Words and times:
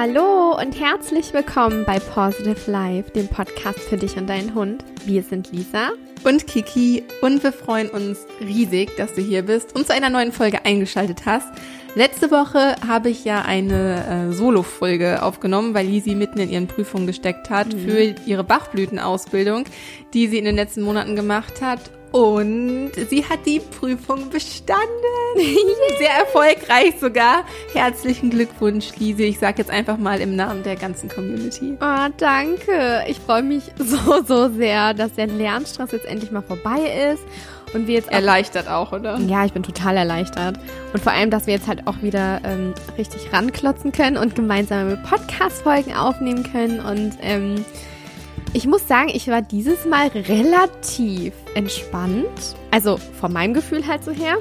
Hallo 0.00 0.56
und 0.56 0.78
herzlich 0.78 1.34
willkommen 1.34 1.84
bei 1.84 1.98
Positive 1.98 2.70
Life, 2.70 3.10
dem 3.10 3.26
Podcast 3.26 3.80
für 3.80 3.96
dich 3.96 4.16
und 4.16 4.28
deinen 4.28 4.54
Hund. 4.54 4.84
Wir 5.06 5.24
sind 5.24 5.50
Lisa 5.50 5.88
und 6.22 6.46
Kiki 6.46 7.02
und 7.20 7.42
wir 7.42 7.52
freuen 7.52 7.90
uns 7.90 8.24
riesig, 8.40 8.94
dass 8.96 9.14
du 9.14 9.22
hier 9.22 9.42
bist 9.42 9.74
und 9.74 9.88
zu 9.88 9.92
einer 9.92 10.08
neuen 10.08 10.30
Folge 10.30 10.64
eingeschaltet 10.64 11.26
hast. 11.26 11.48
Letzte 11.96 12.30
Woche 12.30 12.76
habe 12.86 13.08
ich 13.08 13.24
ja 13.24 13.42
eine 13.42 14.28
äh, 14.28 14.32
Solo-Folge 14.32 15.20
aufgenommen, 15.20 15.74
weil 15.74 15.88
Lisi 15.88 16.14
mitten 16.14 16.38
in 16.38 16.50
ihren 16.50 16.68
Prüfungen 16.68 17.08
gesteckt 17.08 17.50
hat 17.50 17.74
mhm. 17.74 17.80
für 17.80 18.14
ihre 18.24 18.44
Bachblütenausbildung, 18.44 19.64
die 20.14 20.28
sie 20.28 20.38
in 20.38 20.44
den 20.44 20.54
letzten 20.54 20.82
Monaten 20.82 21.16
gemacht 21.16 21.60
hat. 21.60 21.80
Und 22.12 22.92
sie 23.10 23.24
hat 23.24 23.44
die 23.44 23.60
Prüfung 23.60 24.30
bestanden. 24.30 24.78
Sehr 25.98 26.10
erfolgreich 26.10 26.94
sogar. 27.00 27.44
Herzlichen 27.72 28.30
Glückwunsch, 28.30 28.96
Lise. 28.96 29.24
Ich 29.24 29.38
sage 29.38 29.58
jetzt 29.58 29.70
einfach 29.70 29.98
mal 29.98 30.20
im 30.20 30.34
Namen 30.34 30.62
der 30.62 30.76
ganzen 30.76 31.08
Community. 31.08 31.76
Oh, 31.80 32.08
danke. 32.16 33.04
Ich 33.08 33.18
freue 33.18 33.42
mich 33.42 33.64
so, 33.78 34.22
so 34.26 34.48
sehr, 34.48 34.94
dass 34.94 35.14
der 35.14 35.26
Lernstress 35.26 35.92
jetzt 35.92 36.06
endlich 36.06 36.30
mal 36.30 36.42
vorbei 36.42 37.12
ist. 37.12 37.22
Und 37.74 37.86
wir 37.86 37.96
jetzt 37.96 38.08
auch, 38.08 38.14
erleichtert 38.14 38.68
auch, 38.68 38.92
oder? 38.92 39.18
Ja, 39.18 39.44
ich 39.44 39.52
bin 39.52 39.62
total 39.62 39.98
erleichtert. 39.98 40.58
Und 40.92 41.02
vor 41.02 41.12
allem, 41.12 41.30
dass 41.30 41.46
wir 41.46 41.54
jetzt 41.54 41.68
halt 41.68 41.86
auch 41.86 42.00
wieder 42.00 42.40
ähm, 42.44 42.72
richtig 42.96 43.30
ranklotzen 43.32 43.92
können 43.92 44.16
und 44.16 44.34
gemeinsame 44.34 44.96
Podcast-Folgen 44.96 45.94
aufnehmen 45.94 46.50
können. 46.50 46.80
Und 46.80 47.18
ähm, 47.20 47.64
ich 48.52 48.66
muss 48.66 48.88
sagen, 48.88 49.10
ich 49.12 49.28
war 49.28 49.42
dieses 49.42 49.84
Mal 49.84 50.08
relativ 50.08 51.34
entspannt. 51.54 52.56
Also 52.70 52.96
von 52.96 53.32
meinem 53.32 53.54
Gefühl 53.54 53.86
halt 53.86 54.04
so 54.04 54.12
her. 54.12 54.38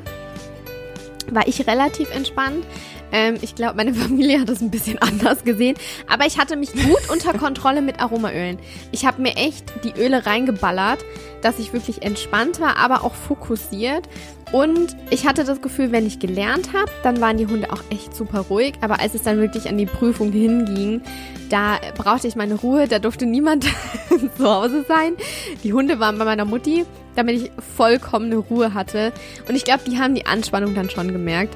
War 1.30 1.47
ich 1.47 1.67
relativ 1.67 2.13
entspannt. 2.16 2.66
Ähm, 3.11 3.36
ich 3.41 3.55
glaube, 3.55 3.75
meine 3.75 3.94
Familie 3.95 4.39
hat 4.39 4.50
das 4.50 4.61
ein 4.61 4.72
bisschen 4.72 4.97
anders 5.00 5.44
gesehen. 5.44 5.75
Aber 6.08 6.25
ich 6.25 6.38
hatte 6.38 6.55
mich 6.55 6.73
gut 6.73 7.09
unter 7.11 7.33
Kontrolle 7.33 7.81
mit 7.81 8.00
Aromaölen. 8.00 8.58
Ich 8.91 9.05
habe 9.05 9.22
mir 9.22 9.36
echt 9.36 9.66
die 9.83 9.94
Öle 10.00 10.25
reingeballert, 10.25 11.00
dass 11.41 11.59
ich 11.59 11.73
wirklich 11.73 12.03
entspannt 12.03 12.59
war, 12.59 12.78
aber 12.78 13.03
auch 13.03 13.13
fokussiert. 13.13 14.08
Und 14.53 14.95
ich 15.09 15.28
hatte 15.28 15.44
das 15.44 15.61
Gefühl, 15.61 15.91
wenn 15.91 16.05
ich 16.05 16.19
gelernt 16.19 16.72
habe, 16.73 16.89
dann 17.03 17.19
waren 17.19 17.38
die 17.38 17.47
Hunde 17.47 17.72
auch 17.72 17.83
echt 17.89 18.16
super 18.16 18.45
ruhig. 18.50 18.75
Aber 18.81 19.02
als 19.02 19.13
es 19.13 19.23
dann 19.23 19.39
wirklich 19.39 19.67
an 19.67 19.78
die 19.78 19.85
Prüfung 19.85 20.31
hinging, 20.31 21.02
da 21.50 21.78
brauchte 21.95 22.28
ich 22.28 22.35
meine 22.35 22.55
Ruhe, 22.55 22.88
da 22.88 23.00
durfte 23.00 23.25
niemand 23.25 23.66
zu 24.38 24.45
Hause 24.45 24.85
sein. 24.88 25.16
Die 25.63 25.73
Hunde 25.73 26.00
waren 26.00 26.17
bei 26.17 26.25
meiner 26.25 26.45
Mutti, 26.45 26.85
damit 27.16 27.41
ich 27.41 27.52
vollkommene 27.75 28.38
Ruhe 28.38 28.73
hatte. 28.73 29.11
Und 29.50 29.55
ich 29.55 29.66
glaube, 29.66 29.81
die 29.85 30.00
haben 30.00 30.16
die 30.16 30.25
Anspannung 30.25 30.75
dann 30.75 30.89
schon 30.89 31.11
gemerkt. 31.11 31.53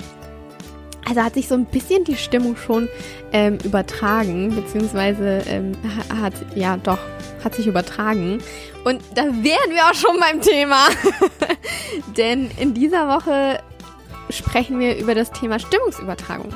Also 1.08 1.24
hat 1.24 1.34
sich 1.34 1.48
so 1.48 1.56
ein 1.56 1.66
bisschen 1.66 2.04
die 2.04 2.16
Stimmung 2.16 2.56
schon 2.56 2.88
ähm, 3.34 3.58
übertragen, 3.64 4.56
beziehungsweise 4.56 5.42
ähm, 5.48 5.74
hat, 6.22 6.34
ja 6.56 6.78
doch, 6.78 7.00
hat 7.44 7.56
sich 7.56 7.68
übertragen. 7.68 8.40
Und 8.84 9.02
da 9.16 9.24
wären 9.24 9.72
wir 9.72 9.86
auch 9.90 9.94
schon 9.94 10.20
beim 10.20 10.42
Thema. 10.42 10.88
Denn 12.18 12.52
in 12.58 12.74
dieser 12.74 13.08
Woche 13.08 13.60
sprechen 14.30 14.80
wir 14.80 14.98
über 14.98 15.16
das 15.16 15.32
Thema 15.32 15.60
Stimmungsübertragung. 15.60 16.54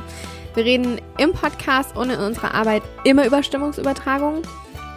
Wir 0.53 0.63
reden 0.63 1.01
im 1.17 1.33
Podcast 1.33 1.97
und 1.97 2.09
in 2.09 2.19
unserer 2.19 2.53
Arbeit 2.53 2.83
immer 3.03 3.25
über 3.25 3.43
Stimmungsübertragung. 3.43 4.43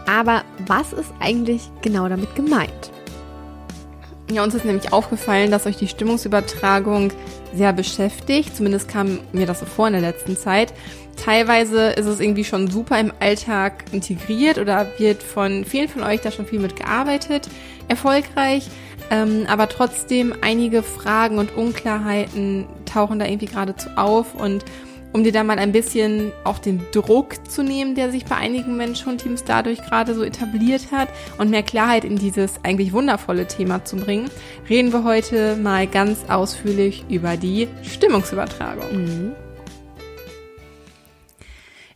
Aber 0.08 0.42
was 0.66 0.92
ist 0.92 1.12
eigentlich 1.20 1.70
genau 1.82 2.08
damit 2.08 2.34
gemeint? 2.34 2.92
Ja, 4.30 4.44
uns 4.44 4.54
ist 4.54 4.66
nämlich 4.66 4.92
aufgefallen, 4.92 5.50
dass 5.50 5.64
euch 5.64 5.76
die 5.76 5.88
Stimmungsübertragung 5.88 7.12
sehr 7.54 7.72
beschäftigt. 7.72 8.54
Zumindest 8.54 8.86
kam 8.88 9.20
mir 9.32 9.46
das 9.46 9.60
so 9.60 9.66
vor 9.66 9.86
in 9.86 9.94
der 9.94 10.02
letzten 10.02 10.36
Zeit. 10.36 10.74
Teilweise 11.16 11.90
ist 11.90 12.04
es 12.04 12.20
irgendwie 12.20 12.44
schon 12.44 12.70
super 12.70 13.00
im 13.00 13.10
Alltag 13.20 13.84
integriert 13.90 14.58
oder 14.58 14.86
wird 14.98 15.22
von 15.22 15.64
vielen 15.64 15.88
von 15.88 16.02
euch 16.02 16.20
da 16.20 16.30
schon 16.30 16.46
viel 16.46 16.60
mit 16.60 16.76
gearbeitet, 16.76 17.48
erfolgreich. 17.88 18.68
Ähm, 19.10 19.46
aber 19.48 19.68
trotzdem 19.68 20.34
einige 20.42 20.82
Fragen 20.82 21.38
und 21.38 21.56
Unklarheiten 21.56 22.66
tauchen 22.84 23.18
da 23.18 23.24
irgendwie 23.24 23.46
geradezu 23.46 23.88
auf 23.96 24.34
und 24.34 24.62
um 25.12 25.24
dir 25.24 25.32
da 25.32 25.42
mal 25.42 25.58
ein 25.58 25.72
bisschen 25.72 26.32
auch 26.44 26.58
den 26.58 26.80
Druck 26.92 27.48
zu 27.50 27.62
nehmen, 27.62 27.94
der 27.94 28.10
sich 28.10 28.24
bei 28.24 28.36
einigen 28.36 28.76
Mensch-Hund-Teams 28.76 29.44
dadurch 29.44 29.82
gerade 29.82 30.14
so 30.14 30.22
etabliert 30.22 30.92
hat 30.92 31.08
und 31.38 31.50
mehr 31.50 31.62
Klarheit 31.62 32.04
in 32.04 32.16
dieses 32.16 32.62
eigentlich 32.62 32.92
wundervolle 32.92 33.46
Thema 33.46 33.84
zu 33.84 33.96
bringen, 33.96 34.30
reden 34.68 34.92
wir 34.92 35.04
heute 35.04 35.56
mal 35.56 35.86
ganz 35.86 36.24
ausführlich 36.28 37.04
über 37.08 37.36
die 37.36 37.68
Stimmungsübertragung. 37.82 38.92
Mhm. 38.92 39.32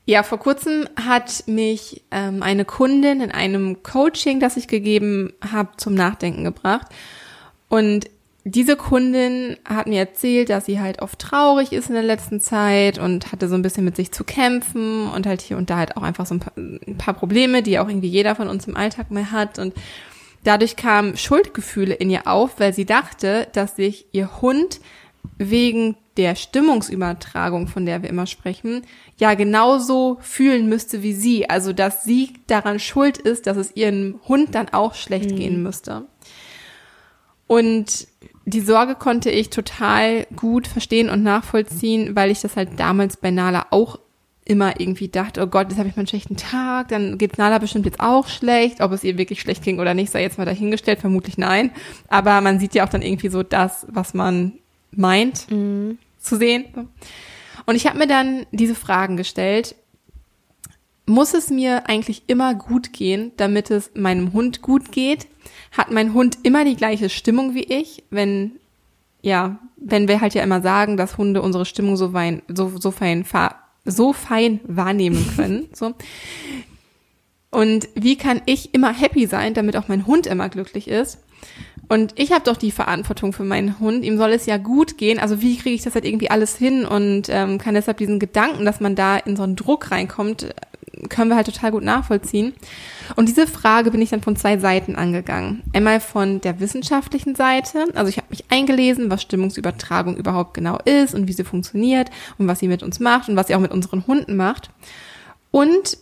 Ja, 0.04 0.24
vor 0.24 0.38
kurzem 0.38 0.88
hat 0.96 1.44
mich 1.46 2.02
ähm, 2.10 2.42
eine 2.42 2.64
Kundin 2.64 3.20
in 3.20 3.30
einem 3.30 3.84
Coaching, 3.84 4.40
das 4.40 4.56
ich 4.56 4.66
gegeben 4.66 5.32
habe, 5.40 5.70
zum 5.76 5.94
Nachdenken 5.94 6.42
gebracht. 6.42 6.88
Und 7.68 8.10
diese 8.44 8.76
Kundin 8.76 9.56
hat 9.64 9.86
mir 9.86 10.00
erzählt, 10.00 10.50
dass 10.50 10.66
sie 10.66 10.80
halt 10.80 11.00
oft 11.00 11.18
traurig 11.18 11.72
ist 11.72 11.88
in 11.88 11.94
der 11.94 12.02
letzten 12.02 12.40
Zeit 12.40 12.98
und 12.98 13.30
hatte 13.30 13.48
so 13.48 13.54
ein 13.54 13.62
bisschen 13.62 13.84
mit 13.84 13.94
sich 13.94 14.10
zu 14.10 14.24
kämpfen 14.24 15.08
und 15.08 15.26
halt 15.26 15.40
hier 15.40 15.56
und 15.56 15.70
da 15.70 15.76
halt 15.76 15.96
auch 15.96 16.02
einfach 16.02 16.26
so 16.26 16.34
ein 16.34 16.40
paar, 16.40 16.52
ein 16.56 16.98
paar 16.98 17.14
Probleme, 17.14 17.62
die 17.62 17.78
auch 17.78 17.88
irgendwie 17.88 18.08
jeder 18.08 18.34
von 18.34 18.48
uns 18.48 18.66
im 18.66 18.76
Alltag 18.76 19.12
mehr 19.12 19.30
hat 19.30 19.60
und 19.60 19.74
dadurch 20.42 20.74
kamen 20.74 21.16
Schuldgefühle 21.16 21.94
in 21.94 22.10
ihr 22.10 22.26
auf, 22.26 22.58
weil 22.58 22.72
sie 22.72 22.84
dachte, 22.84 23.46
dass 23.52 23.76
sich 23.76 24.06
ihr 24.10 24.42
Hund 24.42 24.80
wegen 25.38 25.96
der 26.16 26.34
Stimmungsübertragung, 26.34 27.68
von 27.68 27.86
der 27.86 28.02
wir 28.02 28.10
immer 28.10 28.26
sprechen, 28.26 28.82
ja 29.18 29.34
genauso 29.34 30.18
fühlen 30.20 30.68
müsste 30.68 31.02
wie 31.02 31.14
sie. 31.14 31.48
Also, 31.48 31.72
dass 31.72 32.04
sie 32.04 32.34
daran 32.48 32.80
schuld 32.80 33.18
ist, 33.18 33.46
dass 33.46 33.56
es 33.56 33.76
ihrem 33.76 34.20
Hund 34.28 34.54
dann 34.54 34.68
auch 34.70 34.94
schlecht 34.94 35.30
mhm. 35.30 35.36
gehen 35.36 35.62
müsste. 35.62 36.06
Und 37.46 38.08
die 38.44 38.60
Sorge 38.60 38.94
konnte 38.94 39.30
ich 39.30 39.50
total 39.50 40.26
gut 40.34 40.66
verstehen 40.66 41.08
und 41.08 41.22
nachvollziehen, 41.22 42.16
weil 42.16 42.30
ich 42.30 42.40
das 42.40 42.56
halt 42.56 42.78
damals 42.78 43.16
bei 43.16 43.30
Nala 43.30 43.66
auch 43.70 43.98
immer 44.44 44.80
irgendwie 44.80 45.08
dachte, 45.08 45.40
oh 45.40 45.46
Gott, 45.46 45.68
jetzt 45.68 45.78
habe 45.78 45.88
ich 45.88 45.94
mal 45.94 46.00
einen 46.00 46.08
schlechten 46.08 46.36
Tag, 46.36 46.88
dann 46.88 47.16
geht 47.16 47.38
Nala 47.38 47.58
bestimmt 47.58 47.86
jetzt 47.86 48.00
auch 48.00 48.26
schlecht. 48.26 48.80
Ob 48.80 48.92
es 48.92 49.04
ihr 49.04 49.16
wirklich 49.16 49.40
schlecht 49.40 49.62
ging 49.62 49.78
oder 49.78 49.94
nicht, 49.94 50.10
sei 50.10 50.22
jetzt 50.22 50.38
mal 50.38 50.44
dahingestellt, 50.44 51.00
vermutlich 51.00 51.38
nein. 51.38 51.70
Aber 52.08 52.40
man 52.40 52.58
sieht 52.58 52.74
ja 52.74 52.84
auch 52.84 52.88
dann 52.88 53.02
irgendwie 53.02 53.28
so 53.28 53.42
das, 53.42 53.86
was 53.88 54.14
man 54.14 54.54
meint 54.90 55.50
mhm. 55.50 55.98
zu 56.18 56.36
sehen. 56.36 56.64
Und 57.66 57.76
ich 57.76 57.86
habe 57.86 57.98
mir 57.98 58.08
dann 58.08 58.46
diese 58.50 58.74
Fragen 58.74 59.16
gestellt. 59.16 59.76
Muss 61.06 61.34
es 61.34 61.50
mir 61.50 61.88
eigentlich 61.88 62.22
immer 62.28 62.54
gut 62.54 62.92
gehen, 62.92 63.32
damit 63.36 63.70
es 63.70 63.90
meinem 63.94 64.32
Hund 64.32 64.62
gut 64.62 64.92
geht? 64.92 65.26
hat 65.72 65.90
mein 65.90 66.12
Hund 66.12 66.38
immer 66.42 66.64
die 66.64 66.76
gleiche 66.76 67.08
Stimmung 67.08 67.54
wie 67.54 67.64
ich, 67.64 68.04
wenn 68.10 68.52
ja, 69.24 69.58
wenn 69.76 70.08
wir 70.08 70.20
halt 70.20 70.34
ja 70.34 70.42
immer 70.42 70.62
sagen, 70.62 70.96
dass 70.96 71.16
Hunde 71.16 71.42
unsere 71.42 71.64
Stimmung 71.64 71.96
so 71.96 72.10
fein, 72.10 72.42
so, 72.48 72.72
so 72.76 72.90
fein, 72.90 73.24
so 73.84 74.12
fein 74.12 74.60
wahrnehmen 74.64 75.24
können, 75.36 75.68
so. 75.72 75.94
Und 77.50 77.88
wie 77.94 78.16
kann 78.16 78.40
ich 78.46 78.74
immer 78.74 78.92
happy 78.92 79.26
sein, 79.26 79.54
damit 79.54 79.76
auch 79.76 79.86
mein 79.86 80.06
Hund 80.06 80.26
immer 80.26 80.48
glücklich 80.48 80.88
ist? 80.88 81.18
Und 81.88 82.18
ich 82.18 82.32
habe 82.32 82.44
doch 82.44 82.56
die 82.56 82.70
Verantwortung 82.70 83.34
für 83.34 83.44
meinen 83.44 83.78
Hund. 83.78 84.04
Ihm 84.04 84.16
soll 84.16 84.30
es 84.30 84.46
ja 84.46 84.56
gut 84.56 84.96
gehen. 84.96 85.18
Also 85.18 85.42
wie 85.42 85.58
kriege 85.58 85.74
ich 85.74 85.82
das 85.82 85.94
halt 85.94 86.06
irgendwie 86.06 86.30
alles 86.30 86.56
hin 86.56 86.86
und 86.86 87.28
ähm, 87.28 87.58
kann 87.58 87.74
deshalb 87.74 87.98
diesen 87.98 88.18
Gedanken, 88.18 88.64
dass 88.64 88.80
man 88.80 88.94
da 88.94 89.18
in 89.18 89.36
so 89.36 89.42
einen 89.42 89.56
Druck 89.56 89.90
reinkommt, 89.90 90.54
können 91.08 91.30
wir 91.30 91.36
halt 91.36 91.46
total 91.46 91.72
gut 91.72 91.82
nachvollziehen. 91.82 92.52
Und 93.16 93.28
diese 93.28 93.46
Frage 93.46 93.90
bin 93.90 94.02
ich 94.02 94.10
dann 94.10 94.22
von 94.22 94.36
zwei 94.36 94.58
Seiten 94.58 94.96
angegangen. 94.96 95.62
Einmal 95.72 96.00
von 96.00 96.40
der 96.40 96.60
wissenschaftlichen 96.60 97.34
Seite, 97.34 97.86
also 97.94 98.08
ich 98.08 98.16
habe 98.18 98.28
mich 98.30 98.44
eingelesen, 98.50 99.10
was 99.10 99.22
Stimmungsübertragung 99.22 100.16
überhaupt 100.16 100.54
genau 100.54 100.78
ist 100.84 101.14
und 101.14 101.28
wie 101.28 101.32
sie 101.32 101.44
funktioniert 101.44 102.10
und 102.38 102.48
was 102.48 102.58
sie 102.58 102.68
mit 102.68 102.82
uns 102.82 103.00
macht 103.00 103.28
und 103.28 103.36
was 103.36 103.48
sie 103.48 103.54
auch 103.54 103.60
mit 103.60 103.72
unseren 103.72 104.06
Hunden 104.06 104.36
macht. 104.36 104.70
Und 105.50 105.98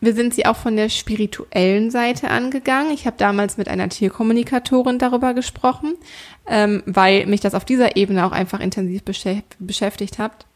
wir 0.00 0.14
sind 0.14 0.34
sie 0.34 0.46
auch 0.46 0.56
von 0.56 0.74
der 0.74 0.88
spirituellen 0.88 1.90
Seite 1.92 2.28
angegangen. 2.28 2.92
Ich 2.92 3.06
habe 3.06 3.16
damals 3.18 3.56
mit 3.56 3.68
einer 3.68 3.88
Tierkommunikatorin 3.88 4.98
darüber 4.98 5.32
gesprochen, 5.32 5.94
ähm, 6.48 6.82
weil 6.86 7.26
mich 7.26 7.40
das 7.40 7.54
auf 7.54 7.64
dieser 7.64 7.96
Ebene 7.96 8.26
auch 8.26 8.32
einfach 8.32 8.58
intensiv 8.58 9.02
beschäftigt 9.04 10.18
hat 10.18 10.46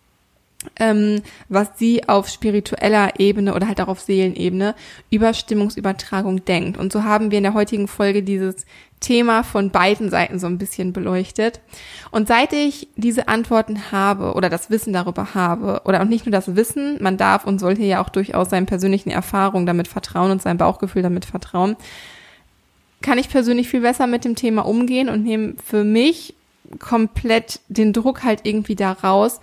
ähm, 0.79 1.23
was 1.49 1.69
sie 1.77 2.09
auf 2.09 2.29
spiritueller 2.29 3.19
Ebene 3.21 3.55
oder 3.55 3.69
halt 3.69 3.81
auch 3.81 3.89
auf 3.89 4.01
Seelenebene 4.01 4.75
über 5.11 5.35
Stimmungsübertragung 5.35 6.45
denkt. 6.45 6.77
Und 6.77 6.93
so 6.93 7.05
haben 7.05 7.31
wir 7.31 7.39
in 7.39 7.45
der 7.45 7.55
heutigen 7.55 7.89
Folge 7.89 8.23
dieses 8.23 8.67
Thema 9.01 9.43
von 9.43 9.71
beiden 9.71 10.11
Seiten 10.11 10.39
so 10.39 10.47
ein 10.47 10.59
bisschen 10.59 10.93
beleuchtet. 10.93 11.61
Und 12.11 12.29
seit 12.29 12.53
ich 12.53 12.89
diese 12.97 13.29
Antworten 13.29 13.93
habe 13.93 14.33
oder 14.33 14.49
das 14.49 14.71
Wissen 14.71 14.93
darüber 14.93 15.35
habe, 15.35 15.83
oder 15.85 16.01
auch 16.01 16.07
nicht 16.07 16.25
nur 16.25 16.33
das 16.33 16.57
Wissen, 16.57 17.03
man 17.03 17.17
darf 17.17 17.47
und 17.47 17.59
sollte 17.59 17.83
ja 17.83 18.03
auch 18.03 18.09
durchaus 18.09 18.51
seinen 18.51 18.67
persönlichen 18.67 19.11
Erfahrungen 19.11 19.67
damit 19.67 19.89
vertrauen 19.89 20.31
und 20.31 20.43
seinem 20.43 20.59
Bauchgefühl 20.59 21.03
damit 21.03 21.27
vertrauen, 21.27 21.77
kann 23.03 23.19
ich 23.19 23.29
persönlich 23.29 23.69
viel 23.69 23.83
besser 23.83 24.07
mit 24.07 24.25
dem 24.25 24.35
Thema 24.35 24.63
umgehen 24.63 25.09
und 25.11 25.23
nehme 25.23 25.55
für 25.63 25.85
mich 25.85 26.35
komplett 26.79 27.61
den 27.69 27.93
Druck 27.93 28.25
halt 28.25 28.41
irgendwie 28.45 28.75
da 28.75 28.93
raus, 28.93 29.41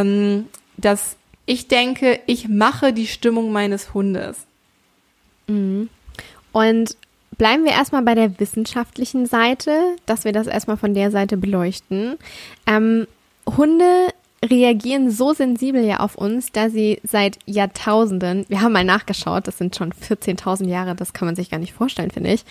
ähm, 0.00 0.46
dass 0.76 1.16
Ich 1.46 1.68
denke, 1.68 2.20
ich 2.26 2.48
mache 2.48 2.92
die 2.92 3.06
Stimmung 3.06 3.52
meines 3.52 3.92
Hundes. 3.92 4.46
Mhm. 5.46 5.90
Und 6.52 6.96
bleiben 7.36 7.64
wir 7.64 7.72
erstmal 7.72 8.02
bei 8.02 8.14
der 8.14 8.40
wissenschaftlichen 8.40 9.26
Seite, 9.26 9.96
dass 10.06 10.24
wir 10.24 10.32
das 10.32 10.46
erstmal 10.46 10.76
von 10.76 10.94
der 10.94 11.10
Seite 11.10 11.36
beleuchten. 11.36 12.16
Ähm, 12.66 13.06
Hunde 13.46 14.08
reagieren 14.42 15.10
so 15.10 15.32
sensibel 15.32 15.84
ja 15.84 16.00
auf 16.00 16.16
uns, 16.16 16.52
da 16.52 16.70
sie 16.70 17.00
seit 17.02 17.38
Jahrtausenden, 17.46 18.44
wir 18.48 18.60
haben 18.60 18.72
mal 18.72 18.84
nachgeschaut, 18.84 19.46
das 19.46 19.58
sind 19.58 19.76
schon 19.76 19.92
14.000 19.92 20.66
Jahre, 20.68 20.94
das 20.94 21.12
kann 21.12 21.26
man 21.26 21.36
sich 21.36 21.50
gar 21.50 21.58
nicht 21.58 21.72
vorstellen, 21.72 22.10
finde 22.10 22.32
ich, 22.32 22.44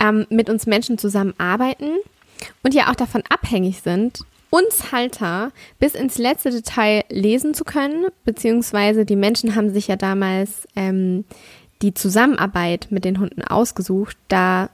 ähm, 0.00 0.26
mit 0.30 0.50
uns 0.50 0.66
Menschen 0.66 0.98
zusammenarbeiten 0.98 1.96
und 2.62 2.74
ja 2.74 2.90
auch 2.90 2.94
davon 2.94 3.22
abhängig 3.28 3.80
sind, 3.80 4.20
uns 4.52 4.92
Halter 4.92 5.50
bis 5.78 5.94
ins 5.94 6.18
letzte 6.18 6.50
Detail 6.50 7.04
lesen 7.08 7.54
zu 7.54 7.64
können, 7.64 8.08
beziehungsweise 8.26 9.06
die 9.06 9.16
Menschen 9.16 9.54
haben 9.54 9.72
sich 9.72 9.88
ja 9.88 9.96
damals 9.96 10.68
ähm, 10.76 11.24
die 11.80 11.94
Zusammenarbeit 11.94 12.88
mit 12.90 13.06
den 13.06 13.18
Hunden 13.18 13.42
ausgesucht, 13.42 14.16
da 14.28 14.68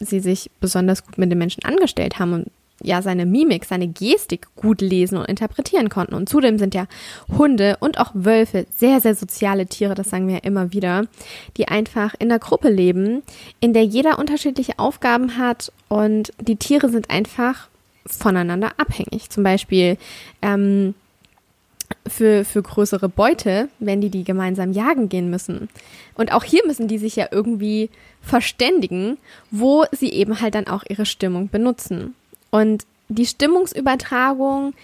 sie 0.00 0.18
sich 0.18 0.50
besonders 0.58 1.06
gut 1.06 1.16
mit 1.16 1.30
den 1.30 1.38
Menschen 1.38 1.64
angestellt 1.64 2.18
haben 2.18 2.32
und 2.32 2.46
ja 2.82 3.02
seine 3.02 3.24
Mimik, 3.24 3.66
seine 3.66 3.86
Gestik 3.86 4.48
gut 4.56 4.80
lesen 4.80 5.16
und 5.16 5.26
interpretieren 5.26 5.90
konnten. 5.90 6.14
Und 6.14 6.28
zudem 6.28 6.58
sind 6.58 6.74
ja 6.74 6.86
Hunde 7.38 7.76
und 7.78 8.00
auch 8.00 8.10
Wölfe 8.14 8.66
sehr, 8.74 9.00
sehr 9.00 9.14
soziale 9.14 9.66
Tiere, 9.66 9.94
das 9.94 10.10
sagen 10.10 10.26
wir 10.26 10.36
ja 10.36 10.40
immer 10.42 10.72
wieder, 10.72 11.04
die 11.56 11.68
einfach 11.68 12.14
in 12.18 12.30
der 12.30 12.40
Gruppe 12.40 12.68
leben, 12.68 13.22
in 13.60 13.74
der 13.74 13.84
jeder 13.84 14.18
unterschiedliche 14.18 14.78
Aufgaben 14.78 15.36
hat 15.36 15.70
und 15.88 16.32
die 16.40 16.56
Tiere 16.56 16.88
sind 16.88 17.10
einfach 17.10 17.69
voneinander 18.06 18.72
abhängig. 18.78 19.30
Zum 19.30 19.42
Beispiel 19.42 19.96
ähm, 20.42 20.94
für, 22.06 22.44
für 22.44 22.62
größere 22.62 23.08
Beute, 23.08 23.68
wenn 23.78 24.00
die 24.00 24.10
die 24.10 24.24
gemeinsam 24.24 24.72
jagen 24.72 25.08
gehen 25.08 25.30
müssen. 25.30 25.68
Und 26.14 26.32
auch 26.32 26.44
hier 26.44 26.66
müssen 26.66 26.88
die 26.88 26.98
sich 26.98 27.16
ja 27.16 27.28
irgendwie 27.30 27.90
verständigen, 28.22 29.18
wo 29.50 29.84
sie 29.92 30.10
eben 30.10 30.40
halt 30.40 30.54
dann 30.54 30.66
auch 30.66 30.84
ihre 30.88 31.06
Stimmung 31.06 31.48
benutzen. 31.48 32.14
Und 32.50 32.84
die 33.08 33.26
Stimmungsübertragung, 33.26 34.74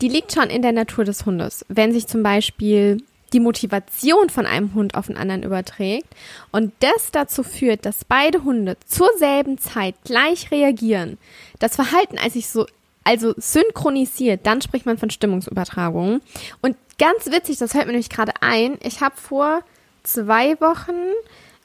die 0.00 0.08
liegt 0.08 0.32
schon 0.32 0.50
in 0.50 0.62
der 0.62 0.72
Natur 0.72 1.04
des 1.04 1.24
Hundes. 1.24 1.64
Wenn 1.68 1.92
sich 1.92 2.06
zum 2.06 2.22
Beispiel 2.22 3.02
die 3.32 3.40
Motivation 3.40 4.28
von 4.28 4.46
einem 4.46 4.74
Hund 4.74 4.94
auf 4.94 5.06
den 5.06 5.16
anderen 5.16 5.42
überträgt 5.42 6.08
und 6.50 6.72
das 6.80 7.10
dazu 7.12 7.42
führt, 7.42 7.86
dass 7.86 8.04
beide 8.04 8.44
Hunde 8.44 8.76
zur 8.86 9.08
selben 9.18 9.58
Zeit 9.58 9.94
gleich 10.04 10.50
reagieren, 10.50 11.18
das 11.58 11.76
Verhalten 11.76 12.18
als 12.18 12.34
sich 12.34 12.48
so 12.48 12.66
also 13.04 13.34
synchronisiert, 13.36 14.46
dann 14.46 14.62
spricht 14.62 14.86
man 14.86 14.96
von 14.96 15.10
Stimmungsübertragung. 15.10 16.20
Und 16.60 16.76
ganz 16.98 17.26
witzig, 17.26 17.58
das 17.58 17.74
hört 17.74 17.86
mir 17.86 17.92
nämlich 17.92 18.10
gerade 18.10 18.32
ein. 18.40 18.78
Ich 18.80 19.00
habe 19.00 19.16
vor 19.16 19.62
zwei 20.04 20.60
Wochen 20.60 20.92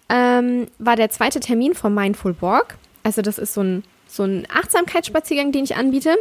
ähm, 0.09 0.67
war 0.79 0.95
der 0.95 1.09
zweite 1.09 1.39
Termin 1.39 1.75
vom 1.75 1.93
Mindful 1.93 2.35
Walk. 2.41 2.75
Also 3.03 3.21
das 3.21 3.37
ist 3.37 3.53
so 3.53 3.61
ein, 3.61 3.83
so 4.07 4.23
ein 4.23 4.47
Achtsamkeitsspaziergang, 4.51 5.51
den 5.51 5.63
ich 5.63 5.75
anbiete. 5.75 6.15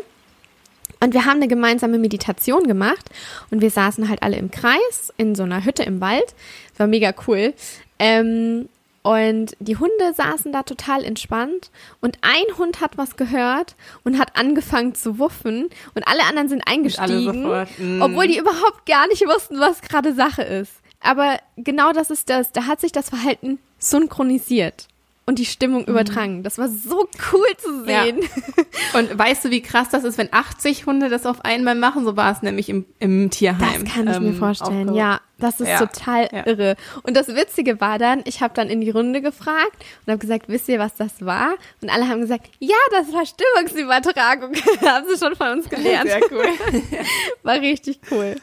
Und 1.01 1.15
wir 1.15 1.25
haben 1.25 1.37
eine 1.37 1.49
gemeinsame 1.49 1.99
Meditation 1.99 2.67
gemacht 2.67 3.11
und 3.51 3.61
wir 3.61 3.71
saßen 3.71 4.09
halt 4.09 4.23
alle 4.23 4.37
im 4.37 4.51
Kreis 4.51 5.13
in 5.17 5.35
so 5.35 5.43
einer 5.43 5.65
Hütte 5.65 5.83
im 5.83 6.01
Wald. 6.01 6.35
War 6.77 6.87
mega 6.87 7.13
cool. 7.27 7.55
Ähm, 7.99 8.69
und 9.03 9.57
die 9.61 9.77
Hunde 9.77 10.15
saßen 10.15 10.51
da 10.51 10.65
total 10.65 11.05
entspannt 11.05 11.71
und 12.01 12.19
ein 12.23 12.59
Hund 12.59 12.81
hat 12.81 12.99
was 12.99 13.17
gehört 13.17 13.77
und 14.03 14.19
hat 14.19 14.37
angefangen 14.37 14.97
zu 14.97 15.21
wuffen 15.21 15.69
und 15.95 16.09
alle 16.09 16.25
anderen 16.25 16.49
sind 16.49 16.67
eingestiegen, 16.67 17.45
mm. 17.45 18.03
obwohl 18.03 18.27
die 18.27 18.39
überhaupt 18.39 18.85
gar 18.85 19.07
nicht 19.07 19.25
wussten, 19.25 19.61
was 19.61 19.81
gerade 19.81 20.13
Sache 20.13 20.43
ist. 20.43 20.73
Aber 20.99 21.39
genau 21.57 21.93
das 21.93 22.11
ist 22.11 22.29
das, 22.31 22.51
da 22.51 22.67
hat 22.67 22.81
sich 22.81 22.91
das 22.91 23.11
Verhalten 23.11 23.61
synchronisiert 23.79 24.89
und 25.27 25.41
die 25.41 25.45
Stimmung 25.45 25.83
mhm. 25.83 25.89
übertragen. 25.89 26.43
Das 26.43 26.57
war 26.57 26.69
so 26.69 27.09
cool 27.33 27.47
zu 27.59 27.85
sehen. 27.85 28.21
Ja. 28.23 28.65
Und 28.99 29.19
weißt 29.19 29.45
du, 29.45 29.51
wie 29.51 29.61
krass 29.61 29.89
das 29.91 30.05
ist, 30.05 30.19
wenn 30.19 30.33
80 30.33 30.87
Hunde 30.87 31.09
das 31.09 31.27
auf 31.27 31.45
einmal 31.45 31.75
machen? 31.75 32.05
So 32.05 32.17
war 32.17 32.31
es 32.31 32.43
nämlich 32.43 32.69
im, 32.69 32.87
im 33.01 33.29
Tierheim. 33.31 33.85
Das 33.85 33.93
kann 33.93 34.09
ich 34.09 34.17
ähm, 34.17 34.23
mir 34.23 34.33
vorstellen. 34.35 34.95
Ja, 34.95 35.21
das 35.39 35.61
ist 35.61 35.69
ja. 35.69 35.79
total 35.79 36.29
ja. 36.33 36.47
irre. 36.47 36.77
Und 37.03 37.17
das 37.17 37.29
Witzige 37.29 37.81
war 37.81 37.99
dann, 37.99 38.23
ich 38.25 38.41
habe 38.41 38.55
dann 38.55 38.71
in 38.71 38.81
die 38.81 38.91
Runde 38.91 39.21
gefragt 39.21 39.85
und 40.05 40.13
habe 40.13 40.19
gesagt, 40.19 40.49
wisst 40.49 40.69
ihr, 40.69 40.79
was 40.79 40.95
das 40.95 41.25
war? 41.25 41.55
Und 41.83 41.91
alle 41.91 42.09
haben 42.09 42.21
gesagt, 42.21 42.49
ja, 42.59 42.77
das 42.91 43.13
war 43.13 43.25
Stimmungsübertragung. 43.27 44.55
haben 44.87 45.07
sie 45.09 45.19
schon 45.19 45.37
von 45.37 45.49
uns 45.59 45.69
gelernt. 45.69 46.09
Sehr 46.09 46.21
cool. 46.31 46.47
war 47.43 47.61
richtig 47.61 48.01
cool. 48.11 48.37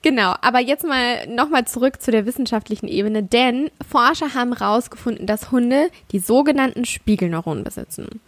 Genau, 0.00 0.34
aber 0.40 0.58
jetzt 0.58 0.84
mal 0.84 1.28
nochmal 1.28 1.66
zurück 1.66 2.02
zu 2.02 2.10
der 2.10 2.26
wissenschaftlichen 2.26 2.88
Ebene, 2.88 3.22
denn 3.22 3.70
Forscher 3.88 4.34
haben 4.34 4.56
herausgefunden, 4.56 5.26
dass 5.26 5.52
Hunde 5.52 5.90
die 6.10 6.18
sogenannten 6.18 6.84
Spiegelneuronen 6.84 7.62
besitzen. 7.62 8.20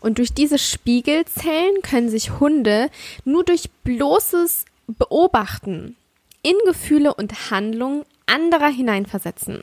Und 0.00 0.18
durch 0.18 0.34
diese 0.34 0.58
Spiegelzellen 0.58 1.80
können 1.82 2.10
sich 2.10 2.40
Hunde 2.40 2.90
nur 3.24 3.42
durch 3.42 3.70
bloßes 3.84 4.66
Beobachten 4.86 5.96
in 6.44 6.54
Gefühle 6.66 7.14
und 7.14 7.50
Handlungen 7.50 8.04
anderer 8.26 8.68
hineinversetzen. 8.68 9.60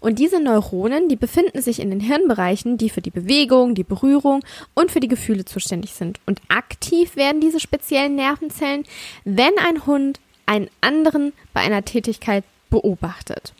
Und 0.00 0.18
diese 0.18 0.42
Neuronen, 0.42 1.08
die 1.08 1.16
befinden 1.16 1.62
sich 1.62 1.80
in 1.80 1.90
den 1.90 2.00
Hirnbereichen, 2.00 2.78
die 2.78 2.90
für 2.90 3.02
die 3.02 3.10
Bewegung, 3.10 3.74
die 3.74 3.84
Berührung 3.84 4.42
und 4.74 4.90
für 4.90 5.00
die 5.00 5.08
Gefühle 5.08 5.44
zuständig 5.44 5.92
sind. 5.92 6.18
Und 6.26 6.40
aktiv 6.48 7.16
werden 7.16 7.40
diese 7.40 7.60
speziellen 7.60 8.16
Nervenzellen, 8.16 8.84
wenn 9.24 9.56
ein 9.58 9.86
Hund 9.86 10.20
einen 10.46 10.68
anderen 10.80 11.32
bei 11.52 11.60
einer 11.60 11.84
Tätigkeit 11.84 12.44
beobachtet. 12.70 13.52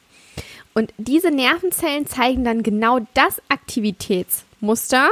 Und 0.74 0.92
diese 0.96 1.30
Nervenzellen 1.30 2.06
zeigen 2.06 2.44
dann 2.44 2.62
genau 2.62 3.00
das 3.14 3.40
Aktivitätsmuster, 3.48 5.08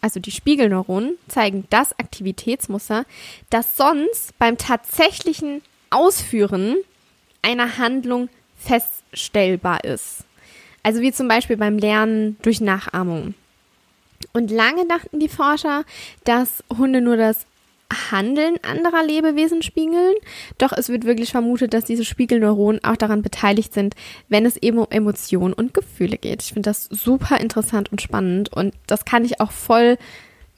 also 0.00 0.20
die 0.20 0.30
Spiegelneuronen 0.30 1.18
zeigen 1.28 1.66
das 1.70 1.98
Aktivitätsmuster, 1.98 3.04
das 3.50 3.76
sonst 3.76 4.38
beim 4.38 4.56
tatsächlichen 4.56 5.62
Ausführen 5.90 6.76
einer 7.42 7.78
Handlung 7.78 8.28
feststellbar 8.56 9.84
ist. 9.84 10.24
Also 10.82 11.00
wie 11.00 11.12
zum 11.12 11.28
Beispiel 11.28 11.56
beim 11.56 11.78
Lernen 11.78 12.36
durch 12.42 12.60
Nachahmung. 12.60 13.34
Und 14.32 14.50
lange 14.50 14.86
dachten 14.86 15.20
die 15.20 15.28
Forscher, 15.28 15.84
dass 16.24 16.64
Hunde 16.76 17.00
nur 17.00 17.16
das 17.16 17.46
Handeln 18.10 18.56
anderer 18.62 19.04
Lebewesen 19.04 19.62
spiegeln. 19.62 20.14
Doch 20.58 20.72
es 20.72 20.88
wird 20.88 21.04
wirklich 21.04 21.30
vermutet, 21.30 21.74
dass 21.74 21.84
diese 21.84 22.04
Spiegelneuronen 22.04 22.82
auch 22.84 22.96
daran 22.96 23.22
beteiligt 23.22 23.72
sind, 23.72 23.94
wenn 24.28 24.46
es 24.46 24.56
eben 24.56 24.78
um 24.78 24.86
Emotionen 24.90 25.52
und 25.52 25.74
Gefühle 25.74 26.18
geht. 26.18 26.42
Ich 26.42 26.52
finde 26.52 26.70
das 26.70 26.84
super 26.84 27.40
interessant 27.40 27.92
und 27.92 28.02
spannend 28.02 28.52
und 28.52 28.74
das 28.86 29.04
kann 29.04 29.24
ich 29.24 29.40
auch 29.40 29.52
voll 29.52 29.98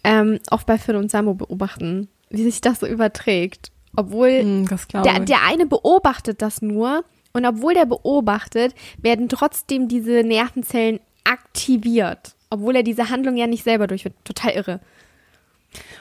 ähm, 0.04 0.38
oft 0.50 0.66
bei 0.66 0.78
Phil 0.78 0.97
und 0.97 1.11
Samo 1.11 1.35
beobachten, 1.35 2.08
wie 2.30 2.44
sich 2.44 2.61
das 2.61 2.80
so 2.80 2.87
überträgt. 2.87 3.70
Obwohl 3.97 4.45
mm, 4.45 4.68
der, 5.04 5.21
der 5.21 5.42
eine 5.45 5.66
beobachtet 5.66 6.42
das 6.42 6.62
nur 6.62 7.04
und 7.33 7.47
obwohl 7.47 7.75
der 7.75 7.87
beobachtet, 7.87 8.75
werden 8.99 9.28
trotzdem 9.28 9.88
diese 9.88 10.23
Nervenzellen 10.23 11.00
aktiviert. 11.25 12.35
Obwohl 12.50 12.76
er 12.76 12.83
diese 12.83 13.11
Handlung 13.11 13.37
ja 13.37 13.47
nicht 13.47 13.64
selber 13.64 13.87
durchführt. 13.87 14.14
Total 14.25 14.52
irre. 14.52 14.80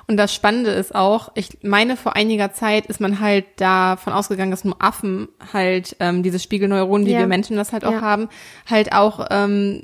Und 0.08 0.16
das 0.16 0.34
Spannende 0.34 0.72
ist 0.72 0.96
auch, 0.96 1.32
ich 1.36 1.58
meine, 1.62 1.98
vor 1.98 2.16
einiger 2.16 2.54
Zeit 2.54 2.86
ist 2.86 3.02
man 3.02 3.20
halt 3.20 3.46
davon 3.58 4.14
ausgegangen, 4.14 4.52
dass 4.52 4.64
nur 4.64 4.82
Affen 4.82 5.28
halt 5.54 5.98
ähm, 6.00 6.24
diese 6.24 6.40
Spiegelneuronen, 6.40 7.06
wie 7.06 7.12
ja. 7.12 7.20
wir 7.20 7.28
Menschen 7.28 7.58
das 7.58 7.74
halt 7.74 7.84
auch 7.84 7.92
ja. 7.92 8.02
haben, 8.02 8.30
halt 8.66 8.94
auch 8.94 9.28
ähm, 9.30 9.84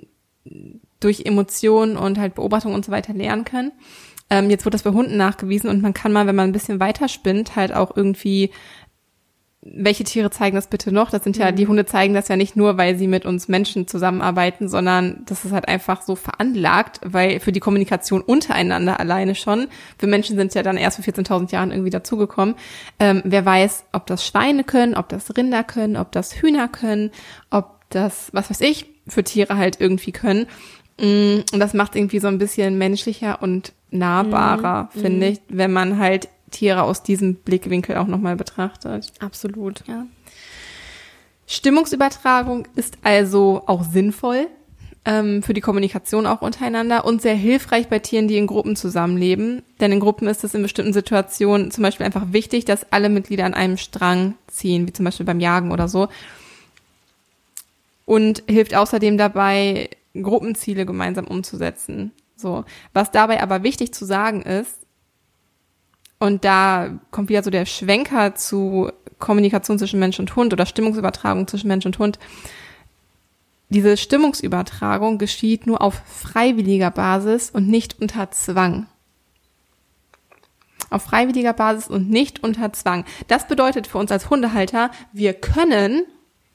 durch 1.02 1.26
Emotionen 1.26 1.98
und 1.98 2.18
halt 2.18 2.36
Beobachtung 2.36 2.74
und 2.74 2.86
so 2.86 2.92
weiter 2.92 3.14
lernen 3.14 3.44
können. 3.44 3.74
Ähm, 4.30 4.50
jetzt 4.50 4.66
wurde 4.66 4.76
das 4.76 4.84
bei 4.84 4.92
Hunden 4.92 5.18
nachgewiesen 5.18 5.70
und 5.70 5.82
man 5.82 5.94
kann 5.94 6.14
mal, 6.14 6.28
wenn 6.28 6.36
man 6.36 6.50
ein 6.50 6.54
bisschen 6.54 6.80
weiter 6.80 7.08
spinnt, 7.08 7.56
halt 7.56 7.74
auch 7.74 7.96
irgendwie 7.96 8.52
welche 9.66 10.04
Tiere 10.04 10.30
zeigen 10.30 10.56
das 10.56 10.68
bitte 10.68 10.92
noch? 10.92 11.10
Das 11.10 11.24
sind 11.24 11.38
ja, 11.38 11.52
mhm. 11.52 11.56
die 11.56 11.68
Hunde 11.68 11.86
zeigen 11.86 12.14
das 12.14 12.28
ja 12.28 12.36
nicht 12.36 12.56
nur, 12.56 12.78
weil 12.78 12.98
sie 12.98 13.08
mit 13.08 13.26
uns 13.26 13.48
Menschen 13.48 13.88
zusammenarbeiten, 13.88 14.68
sondern 14.68 15.24
das 15.26 15.46
ist 15.46 15.52
halt 15.52 15.68
einfach 15.68 16.02
so 16.02 16.16
veranlagt, 16.16 17.00
weil 17.04 17.40
für 17.40 17.52
die 17.52 17.60
Kommunikation 17.60 18.22
untereinander 18.22 19.00
alleine 19.00 19.36
schon, 19.36 19.68
für 19.98 20.08
Menschen 20.08 20.36
sind 20.36 20.54
ja 20.54 20.64
dann 20.64 20.78
erst 20.78 21.02
vor 21.02 21.14
14.000 21.14 21.52
Jahren 21.52 21.72
irgendwie 21.72 21.90
dazugekommen. 21.90 22.56
Ähm, 23.00 23.22
wer 23.24 23.46
weiß, 23.46 23.86
ob 23.94 24.06
das 24.08 24.26
Schweine 24.26 24.64
können, 24.64 24.96
ob 24.96 25.10
das 25.10 25.36
Rinder 25.36 25.64
können, 25.64 25.96
ob 25.96 26.12
das 26.12 26.42
Hühner 26.42 26.68
können, 26.68 27.12
ob 27.50 27.80
das, 27.90 28.30
was 28.34 28.50
weiß 28.50 28.62
ich, 28.62 28.88
für 29.08 29.24
Tiere 29.24 29.58
halt 29.58 29.80
irgendwie 29.80 30.12
können. 30.12 30.48
Mm, 31.00 31.40
und 31.54 31.60
das 31.60 31.74
macht 31.74 31.96
irgendwie 31.96 32.20
so 32.20 32.28
ein 32.28 32.38
bisschen 32.38 32.78
menschlicher 32.78 33.42
und 33.42 33.74
nahbarer, 33.94 34.90
mhm. 34.94 35.00
finde 35.00 35.28
mhm. 35.28 35.34
ich, 35.34 35.42
wenn 35.50 35.72
man 35.72 35.98
halt 35.98 36.28
Tiere 36.52 36.84
aus 36.84 37.04
diesem 37.04 37.36
Blickwinkel 37.36 37.98
auch 37.98 38.08
nochmal 38.08 38.36
betrachtet. 38.36 39.12
Absolut. 39.20 39.84
Ja. 39.88 40.06
Stimmungsübertragung 41.48 42.68
ist 42.76 42.98
also 43.04 43.64
auch 43.66 43.84
sinnvoll. 43.84 44.48
ähm, 45.06 45.44
für 45.44 45.54
die 45.54 45.62
Kommunikation 45.62 46.26
auch 46.26 46.42
untereinander 46.42 47.06
und 47.06 47.22
sehr 47.22 47.36
hilfreich 47.36 47.90
bei 47.90 48.00
Tieren, 48.00 48.28
die 48.28 48.38
in 48.38 48.48
Gruppen 48.48 48.76
zusammenleben. 48.76 49.64
Denn 49.82 49.92
in 49.92 50.00
Gruppen 50.00 50.28
ist 50.28 50.44
es 50.44 50.54
in 50.54 50.62
bestimmten 50.62 50.94
Situationen 50.94 51.72
zum 51.72 51.82
Beispiel 51.82 52.06
einfach 52.06 52.32
wichtig, 52.32 52.66
dass 52.66 52.92
alle 52.92 53.10
Mitglieder 53.10 53.46
an 53.46 53.54
einem 53.54 53.78
Strang 53.78 54.36
ziehen, 54.48 54.88
wie 54.88 54.94
zum 54.94 55.04
Beispiel 55.04 55.26
beim 55.26 55.42
Jagen 55.42 55.72
oder 55.72 55.90
so. 55.90 56.08
Und 58.06 58.44
hilft 58.48 58.76
außerdem 58.76 59.18
dabei, 59.18 59.90
Gruppenziele 60.14 60.86
gemeinsam 60.86 61.26
umzusetzen. 61.26 62.12
So. 62.44 62.66
Was 62.94 63.10
dabei 63.10 63.42
aber 63.42 63.64
wichtig 63.64 63.94
zu 63.94 64.06
sagen 64.06 64.44
ist, 64.44 64.82
und 66.20 66.46
da 66.46 67.00
kommt 67.12 67.30
wieder 67.30 67.44
so 67.44 67.50
der 67.50 67.66
Schwenker 67.66 68.36
zu 68.36 68.92
Kommunikation 69.20 69.80
zwischen 69.80 70.00
Mensch 70.00 70.20
und 70.20 70.36
Hund 70.36 70.54
oder 70.54 70.66
Stimmungsübertragung 70.66 71.48
zwischen 71.48 71.68
Mensch 71.68 71.86
und 71.86 72.00
Hund. 72.00 72.20
Diese 73.70 73.98
Stimmungsübertragung 73.98 75.18
geschieht 75.18 75.68
nur 75.68 75.82
auf 75.82 75.96
freiwilliger 76.06 76.92
Basis 76.92 77.50
und 77.50 77.68
nicht 77.68 78.00
unter 78.00 78.32
Zwang. 78.32 78.88
Auf 80.90 81.04
freiwilliger 81.04 81.54
Basis 81.54 81.88
und 81.88 82.10
nicht 82.10 82.44
unter 82.44 82.72
Zwang. 82.72 83.04
Das 83.28 83.48
bedeutet 83.48 83.88
für 83.88 83.98
uns 83.98 84.12
als 84.12 84.30
Hundehalter, 84.30 84.92
wir 85.12 85.34
können 85.34 86.04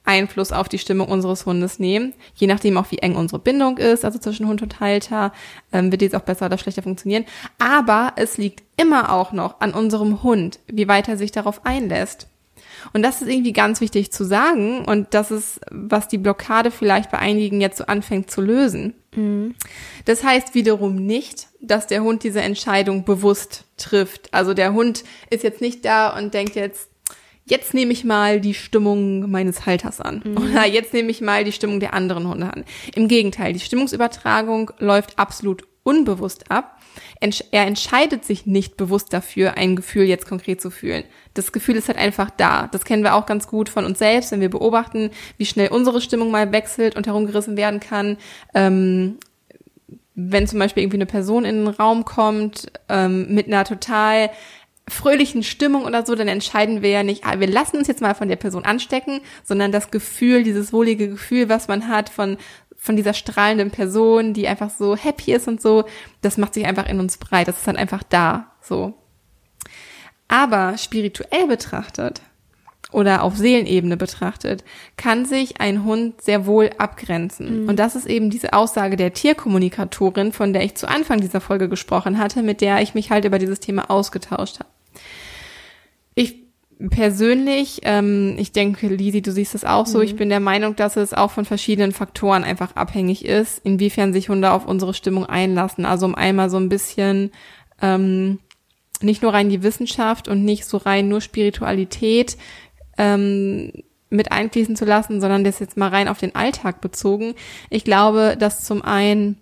Einfluss 0.08 0.52
auf 0.52 0.68
die 0.68 0.78
Stimmung 0.78 1.08
unseres 1.08 1.46
Hundes 1.46 1.78
nehmen, 1.78 2.14
je 2.34 2.46
nachdem 2.46 2.78
auch 2.78 2.90
wie 2.90 2.98
eng 2.98 3.14
unsere 3.14 3.38
Bindung 3.38 3.76
ist, 3.76 4.04
also 4.04 4.18
zwischen 4.18 4.48
Hund 4.48 4.62
und 4.62 4.80
Halter, 4.80 5.32
ähm, 5.72 5.92
wird 5.92 6.02
jetzt 6.02 6.16
auch 6.16 6.22
besser 6.22 6.46
oder 6.46 6.58
schlechter 6.58 6.82
funktionieren. 6.82 7.26
Aber 7.58 8.14
es 8.16 8.38
liegt 8.38 8.62
immer 8.76 9.12
auch 9.12 9.32
noch 9.32 9.60
an 9.60 9.74
unserem 9.74 10.22
Hund, 10.22 10.58
wie 10.66 10.88
weit 10.88 11.08
er 11.08 11.18
sich 11.18 11.30
darauf 11.30 11.64
einlässt. 11.66 12.28
Und 12.92 13.02
das 13.02 13.22
ist 13.22 13.28
irgendwie 13.28 13.52
ganz 13.52 13.80
wichtig 13.80 14.12
zu 14.12 14.24
sagen 14.24 14.84
und 14.84 15.14
das 15.14 15.30
ist, 15.30 15.60
was 15.70 16.08
die 16.08 16.18
Blockade 16.18 16.70
vielleicht 16.70 17.10
bei 17.10 17.18
einigen 17.18 17.60
jetzt 17.60 17.78
so 17.78 17.84
anfängt 17.84 18.30
zu 18.30 18.40
lösen. 18.40 18.94
Mhm. 19.14 19.54
Das 20.04 20.24
heißt 20.24 20.54
wiederum 20.54 20.96
nicht, 20.96 21.48
dass 21.60 21.86
der 21.86 22.02
Hund 22.02 22.22
diese 22.22 22.40
Entscheidung 22.40 23.04
bewusst 23.04 23.64
trifft. 23.76 24.32
Also 24.32 24.54
der 24.54 24.72
Hund 24.72 25.04
ist 25.30 25.42
jetzt 25.42 25.60
nicht 25.60 25.84
da 25.84 26.16
und 26.16 26.34
denkt 26.34 26.54
jetzt, 26.54 26.88
jetzt 27.49 27.75
nehme 27.75 27.93
ich 27.93 28.05
mal 28.05 28.40
die 28.40 28.55
Stimmung 28.55 29.31
meines 29.31 29.67
Halters 29.67 30.00
an. 30.00 30.23
Mhm. 30.25 30.37
Oder 30.37 30.67
jetzt 30.67 30.93
nehme 30.93 31.11
ich 31.11 31.21
mal 31.21 31.45
die 31.45 31.52
Stimmung 31.52 31.81
der 31.81 31.95
anderen 31.95 32.28
Hunde 32.28 32.52
an. 32.52 32.64
Im 32.95 33.09
Gegenteil, 33.09 33.52
die 33.52 33.61
Stimmungsübertragung 33.61 34.71
läuft 34.78 35.19
absolut 35.19 35.64
unbewusst 35.83 36.50
ab. 36.50 36.78
Er 37.21 37.67
entscheidet 37.67 38.25
sich 38.25 38.47
nicht 38.47 38.76
bewusst 38.76 39.12
dafür, 39.12 39.57
ein 39.57 39.75
Gefühl 39.75 40.05
jetzt 40.05 40.26
konkret 40.26 40.61
zu 40.61 40.71
fühlen. 40.71 41.05
Das 41.35 41.52
Gefühl 41.52 41.76
ist 41.76 41.88
halt 41.88 41.99
einfach 41.99 42.31
da. 42.31 42.69
Das 42.71 42.85
kennen 42.85 43.02
wir 43.02 43.14
auch 43.14 43.25
ganz 43.25 43.47
gut 43.47 43.69
von 43.69 43.85
uns 43.85 43.99
selbst, 43.99 44.31
wenn 44.31 44.40
wir 44.40 44.50
beobachten, 44.50 45.11
wie 45.38 45.47
schnell 45.47 45.69
unsere 45.69 46.00
Stimmung 46.00 46.31
mal 46.31 46.52
wechselt 46.52 46.97
und 46.97 47.07
herumgerissen 47.07 47.57
werden 47.57 47.81
kann. 47.81 48.19
Ähm, 48.55 49.19
wenn 50.21 50.49
zum 50.49 50.59
Beispiel 50.59 50.83
irgendwie 50.83 50.97
eine 50.97 51.07
Person 51.07 51.45
in 51.45 51.64
den 51.64 51.69
Raum 51.69 52.05
kommt 52.05 52.73
ähm, 52.88 53.33
mit 53.33 53.47
einer 53.47 53.64
total 53.64 54.31
fröhlichen 54.88 55.42
Stimmung 55.42 55.85
oder 55.85 56.04
so, 56.04 56.14
dann 56.14 56.28
entscheiden 56.28 56.83
wir 56.83 56.90
ja 56.90 57.02
nicht, 57.02 57.25
ah, 57.25 57.40
wir 57.40 57.47
lassen 57.47 57.76
uns 57.76 57.88
jetzt 57.88 58.00
mal 58.00 58.14
von 58.14 58.28
der 58.28 58.37
Person 58.37 58.64
anstecken, 58.64 59.21
sondern 59.45 59.73
das 59.73 59.90
Gefühl, 59.90 60.42
dieses 60.42 60.73
wohlige 60.73 61.09
Gefühl, 61.09 61.49
was 61.49 61.68
man 61.68 61.88
hat 61.88 62.09
von 62.09 62.37
von 62.80 62.95
dieser 62.95 63.12
strahlenden 63.12 63.73
Person, 63.73 64.33
die 64.33 64.47
einfach 64.47 64.71
so 64.71 64.97
happy 64.97 65.33
ist 65.33 65.49
und 65.49 65.61
so, 65.61 65.85
das 66.21 66.38
macht 66.38 66.54
sich 66.54 66.64
einfach 66.64 66.88
in 66.88 67.00
uns 67.00 67.18
breit. 67.18 67.49
Das 67.49 67.59
ist 67.59 67.66
dann 67.66 67.76
einfach 67.76 68.04
da, 68.04 68.52
so. 68.62 68.95
Aber 70.28 70.78
spirituell 70.78 71.49
betrachtet 71.49 72.23
oder 72.92 73.23
auf 73.23 73.37
Seelenebene 73.37 73.97
betrachtet, 73.97 74.64
kann 74.97 75.26
sich 75.26 75.61
ein 75.61 75.85
Hund 75.85 76.23
sehr 76.23 76.47
wohl 76.47 76.71
abgrenzen. 76.78 77.64
Mhm. 77.64 77.68
Und 77.68 77.78
das 77.78 77.97
ist 77.97 78.07
eben 78.07 78.30
diese 78.30 78.52
Aussage 78.52 78.97
der 78.97 79.12
Tierkommunikatorin, 79.12 80.33
von 80.33 80.52
der 80.52 80.64
ich 80.64 80.75
zu 80.76 80.88
Anfang 80.88 81.21
dieser 81.21 81.40
Folge 81.40 81.68
gesprochen 81.68 82.18
hatte, 82.18 82.42
mit 82.42 82.61
der 82.61 82.80
ich 82.80 82.95
mich 82.95 83.11
halt 83.11 83.25
über 83.25 83.38
dieses 83.38 83.61
Thema 83.61 83.90
ausgetauscht 83.90 84.61
habe. 84.61 84.71
Ich 86.80 86.90
persönlich, 86.90 87.80
ähm, 87.82 88.37
ich 88.38 88.52
denke, 88.52 88.88
Lisi, 88.88 89.20
du 89.20 89.32
siehst 89.32 89.54
es 89.54 89.64
auch 89.64 89.87
so, 89.87 89.99
mhm. 89.99 90.04
ich 90.04 90.16
bin 90.16 90.28
der 90.28 90.40
Meinung, 90.40 90.76
dass 90.76 90.97
es 90.97 91.12
auch 91.12 91.30
von 91.30 91.44
verschiedenen 91.44 91.92
Faktoren 91.92 92.44
einfach 92.44 92.76
abhängig 92.76 93.25
ist, 93.25 93.61
inwiefern 93.64 94.12
sich 94.12 94.28
Hunde 94.28 94.52
auf 94.52 94.66
unsere 94.66 94.94
Stimmung 94.94 95.26
einlassen. 95.26 95.85
Also 95.85 96.06
um 96.06 96.14
einmal 96.14 96.50
so 96.50 96.56
ein 96.56 96.68
bisschen 96.68 97.32
ähm, 97.82 98.38
nicht 99.00 99.23
nur 99.23 99.35
rein 99.35 99.49
die 99.49 99.62
Wissenschaft 99.62 100.28
und 100.28 100.44
nicht 100.44 100.64
so 100.64 100.76
rein 100.76 101.08
nur 101.08 101.20
Spiritualität 101.20 102.37
ähm, 102.97 103.73
mit 104.11 104.32
einfließen 104.32 104.76
zu 104.76 104.85
lassen, 104.85 105.20
sondern 105.20 105.44
das 105.44 105.58
jetzt 105.58 105.76
mal 105.76 105.88
rein 105.88 106.08
auf 106.08 106.18
den 106.18 106.35
Alltag 106.35 106.80
bezogen. 106.80 107.35
Ich 107.70 107.85
glaube, 107.85 108.37
dass 108.38 108.64
zum 108.64 108.82
einen 108.82 109.38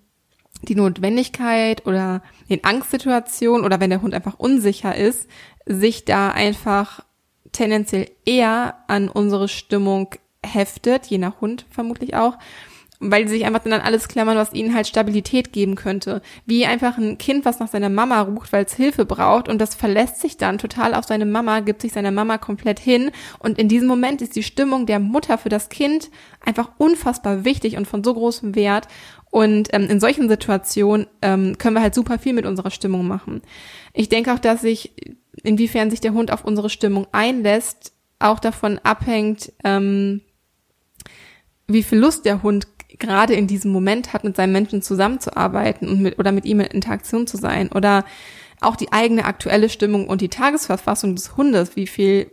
die 0.62 0.74
Notwendigkeit 0.74 1.86
oder 1.86 2.22
in 2.48 2.64
Angstsituationen 2.64 3.64
oder 3.64 3.78
wenn 3.78 3.90
der 3.90 4.02
Hund 4.02 4.14
einfach 4.14 4.38
unsicher 4.38 4.96
ist, 4.96 5.28
sich 5.66 6.04
da 6.04 6.30
einfach 6.30 7.04
tendenziell 7.52 8.10
eher 8.24 8.76
an 8.86 9.08
unsere 9.08 9.48
Stimmung 9.48 10.14
heftet, 10.44 11.06
je 11.06 11.18
nach 11.18 11.40
Hund 11.40 11.66
vermutlich 11.70 12.14
auch, 12.14 12.38
weil 13.00 13.26
sie 13.26 13.34
sich 13.34 13.46
einfach 13.46 13.62
dann 13.62 13.72
an 13.72 13.80
alles 13.80 14.08
klammern, 14.08 14.36
was 14.36 14.52
ihnen 14.52 14.74
halt 14.74 14.86
Stabilität 14.86 15.52
geben 15.52 15.74
könnte. 15.74 16.22
Wie 16.46 16.66
einfach 16.66 16.96
ein 16.98 17.18
Kind, 17.18 17.44
was 17.44 17.58
nach 17.58 17.68
seiner 17.68 17.88
Mama 17.88 18.20
ruft, 18.22 18.52
weil 18.52 18.64
es 18.64 18.74
Hilfe 18.74 19.04
braucht 19.04 19.48
und 19.48 19.60
das 19.60 19.74
verlässt 19.74 20.20
sich 20.20 20.36
dann 20.36 20.58
total 20.58 20.94
auf 20.94 21.04
seine 21.04 21.26
Mama, 21.26 21.60
gibt 21.60 21.82
sich 21.82 21.92
seiner 21.92 22.10
Mama 22.10 22.38
komplett 22.38 22.80
hin 22.80 23.10
und 23.38 23.58
in 23.58 23.68
diesem 23.68 23.88
Moment 23.88 24.22
ist 24.22 24.36
die 24.36 24.42
Stimmung 24.42 24.86
der 24.86 25.00
Mutter 25.00 25.38
für 25.38 25.48
das 25.48 25.68
Kind 25.68 26.10
einfach 26.44 26.70
unfassbar 26.78 27.44
wichtig 27.44 27.76
und 27.76 27.86
von 27.86 28.02
so 28.02 28.14
großem 28.14 28.54
Wert 28.54 28.88
und 29.30 29.68
ähm, 29.74 29.88
in 29.90 30.00
solchen 30.00 30.28
Situationen 30.28 31.06
ähm, 31.20 31.58
können 31.58 31.76
wir 31.76 31.82
halt 31.82 31.94
super 31.94 32.18
viel 32.18 32.32
mit 32.32 32.46
unserer 32.46 32.70
Stimmung 32.70 33.06
machen. 33.06 33.42
Ich 33.92 34.08
denke 34.08 34.32
auch, 34.32 34.38
dass 34.38 34.62
sich 34.62 34.92
inwiefern 35.42 35.90
sich 35.90 36.00
der 36.00 36.14
Hund 36.14 36.32
auf 36.32 36.44
unsere 36.44 36.70
Stimmung 36.70 37.06
einlässt, 37.12 37.92
auch 38.18 38.38
davon 38.38 38.78
abhängt, 38.78 39.52
ähm, 39.64 40.22
wie 41.66 41.82
viel 41.82 41.98
Lust 41.98 42.24
der 42.24 42.42
Hund 42.42 42.75
gerade 42.98 43.34
in 43.34 43.46
diesem 43.46 43.70
Moment 43.72 44.12
hat, 44.12 44.24
mit 44.24 44.36
seinem 44.36 44.52
Menschen 44.52 44.82
zusammenzuarbeiten 44.82 45.88
und 45.88 46.00
mit 46.00 46.18
oder 46.18 46.32
mit 46.32 46.44
ihm 46.44 46.60
in 46.60 46.66
Interaktion 46.66 47.26
zu 47.26 47.36
sein 47.36 47.70
oder 47.72 48.04
auch 48.60 48.76
die 48.76 48.92
eigene 48.92 49.24
aktuelle 49.24 49.68
Stimmung 49.68 50.08
und 50.08 50.20
die 50.20 50.28
Tagesverfassung 50.28 51.14
des 51.14 51.36
Hundes, 51.36 51.76
wie 51.76 51.86
viel, 51.86 52.30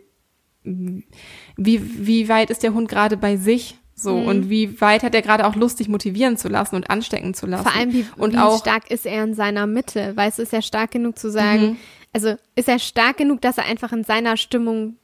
wie, 0.63 2.08
wie 2.08 2.29
weit 2.29 2.50
ist 2.50 2.63
der 2.63 2.74
Hund 2.74 2.89
gerade 2.89 3.17
bei 3.17 3.36
sich 3.36 3.77
so, 3.96 4.17
mhm. 4.17 4.27
und 4.27 4.50
wie 4.50 4.82
weit 4.82 5.03
hat 5.03 5.13
er 5.13 5.22
gerade 5.22 5.46
auch 5.46 5.55
Lust, 5.55 5.77
sich 5.77 5.88
motivieren 5.88 6.36
zu 6.38 6.50
lassen 6.50 6.75
und 6.75 6.89
anstecken 6.89 7.34
zu 7.34 7.46
lassen? 7.46 7.63
Vor 7.63 7.75
allem, 7.75 7.93
wie, 7.93 8.05
und 8.17 8.34
wie 8.34 8.38
auch, 8.38 8.60
stark 8.60 8.89
ist 8.89 9.05
er 9.05 9.24
in 9.24 9.36
seiner 9.36 9.67
Mitte? 9.67 10.15
Weißt 10.15 10.39
du, 10.39 10.43
ist 10.43 10.53
er 10.53 10.62
stark 10.62 10.91
genug 10.91 11.20
zu 11.20 11.29
sagen, 11.29 11.62
mhm. 11.62 11.77
also 12.12 12.36
ist 12.55 12.67
er 12.67 12.79
stark 12.79 13.17
genug, 13.17 13.41
dass 13.41 13.58
er 13.58 13.65
einfach 13.65 13.93
in 13.93 14.03
seiner 14.03 14.36
Stimmung 14.36 14.98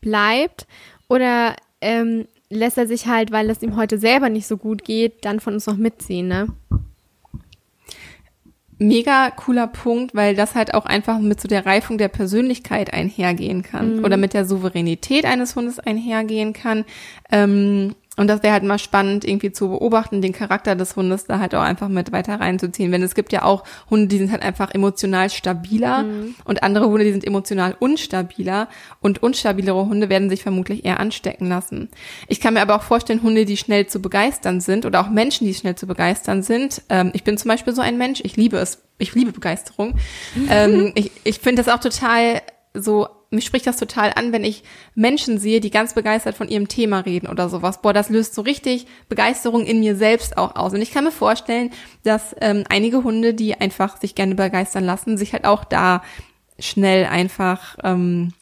bleibt? 0.00 0.66
Oder 1.08 1.56
ähm, 1.80 2.26
lässt 2.50 2.78
er 2.78 2.86
sich 2.86 3.06
halt, 3.06 3.30
weil 3.30 3.50
es 3.50 3.62
ihm 3.62 3.76
heute 3.76 3.98
selber 3.98 4.28
nicht 4.28 4.46
so 4.46 4.56
gut 4.56 4.84
geht, 4.84 5.24
dann 5.24 5.40
von 5.40 5.54
uns 5.54 5.66
noch 5.66 5.76
mitziehen, 5.76 6.28
ne? 6.28 6.48
Mega 8.80 9.30
cooler 9.32 9.66
Punkt, 9.66 10.14
weil 10.14 10.36
das 10.36 10.54
halt 10.54 10.72
auch 10.72 10.86
einfach 10.86 11.18
mit 11.18 11.40
so 11.40 11.48
der 11.48 11.66
Reifung 11.66 11.98
der 11.98 12.06
Persönlichkeit 12.06 12.92
einhergehen 12.92 13.62
kann 13.62 13.96
mhm. 13.96 14.04
oder 14.04 14.16
mit 14.16 14.34
der 14.34 14.44
Souveränität 14.44 15.24
eines 15.24 15.56
Hundes 15.56 15.80
einhergehen 15.80 16.52
kann. 16.52 16.84
Ähm, 17.30 17.96
und 18.18 18.26
das 18.26 18.42
wäre 18.42 18.52
halt 18.52 18.64
mal 18.64 18.78
spannend, 18.78 19.24
irgendwie 19.24 19.52
zu 19.52 19.68
beobachten, 19.68 20.20
den 20.20 20.32
Charakter 20.32 20.74
des 20.74 20.96
Hundes 20.96 21.24
da 21.24 21.38
halt 21.38 21.54
auch 21.54 21.62
einfach 21.62 21.88
mit 21.88 22.10
weiter 22.10 22.40
reinzuziehen. 22.40 22.90
Wenn 22.90 23.02
es 23.02 23.14
gibt 23.14 23.32
ja 23.32 23.44
auch 23.44 23.62
Hunde, 23.88 24.08
die 24.08 24.18
sind 24.18 24.32
halt 24.32 24.42
einfach 24.42 24.74
emotional 24.74 25.30
stabiler 25.30 26.02
mhm. 26.02 26.34
und 26.44 26.64
andere 26.64 26.86
Hunde, 26.88 27.04
die 27.04 27.12
sind 27.12 27.24
emotional 27.24 27.76
unstabiler 27.78 28.68
und 29.00 29.22
unstabilere 29.22 29.86
Hunde 29.86 30.08
werden 30.08 30.30
sich 30.30 30.42
vermutlich 30.42 30.84
eher 30.84 30.98
anstecken 30.98 31.48
lassen. 31.48 31.90
Ich 32.26 32.40
kann 32.40 32.54
mir 32.54 32.60
aber 32.60 32.74
auch 32.74 32.82
vorstellen, 32.82 33.22
Hunde, 33.22 33.44
die 33.44 33.56
schnell 33.56 33.86
zu 33.86 34.00
begeistern 34.00 34.60
sind 34.60 34.84
oder 34.84 35.00
auch 35.00 35.10
Menschen, 35.10 35.46
die 35.46 35.54
schnell 35.54 35.76
zu 35.76 35.86
begeistern 35.86 36.42
sind. 36.42 36.82
Ähm, 36.88 37.12
ich 37.14 37.22
bin 37.22 37.38
zum 37.38 37.48
Beispiel 37.48 37.72
so 37.72 37.82
ein 37.82 37.98
Mensch, 37.98 38.20
ich 38.24 38.36
liebe 38.36 38.56
es, 38.56 38.82
ich 38.98 39.14
liebe 39.14 39.30
Begeisterung. 39.30 39.94
ähm, 40.50 40.90
ich 40.96 41.12
ich 41.22 41.38
finde 41.38 41.62
das 41.62 41.72
auch 41.72 41.80
total 41.80 42.42
so 42.74 43.06
mich 43.30 43.44
spricht 43.44 43.66
das 43.66 43.76
total 43.76 44.12
an, 44.14 44.32
wenn 44.32 44.44
ich 44.44 44.62
Menschen 44.94 45.38
sehe, 45.38 45.60
die 45.60 45.70
ganz 45.70 45.94
begeistert 45.94 46.34
von 46.34 46.48
ihrem 46.48 46.68
Thema 46.68 47.00
reden 47.00 47.28
oder 47.28 47.48
sowas. 47.48 47.82
Boah, 47.82 47.92
das 47.92 48.08
löst 48.08 48.34
so 48.34 48.42
richtig 48.42 48.86
Begeisterung 49.08 49.66
in 49.66 49.80
mir 49.80 49.96
selbst 49.96 50.38
auch 50.38 50.56
aus. 50.56 50.72
Und 50.72 50.80
ich 50.80 50.92
kann 50.92 51.04
mir 51.04 51.12
vorstellen, 51.12 51.70
dass 52.04 52.34
ähm, 52.40 52.64
einige 52.70 53.04
Hunde, 53.04 53.34
die 53.34 53.54
einfach 53.54 54.00
sich 54.00 54.14
gerne 54.14 54.34
begeistern 54.34 54.84
lassen, 54.84 55.18
sich 55.18 55.34
halt 55.34 55.44
auch 55.44 55.64
da 55.64 56.02
schnell 56.58 57.04
einfach 57.04 57.76
ähm, 57.84 58.32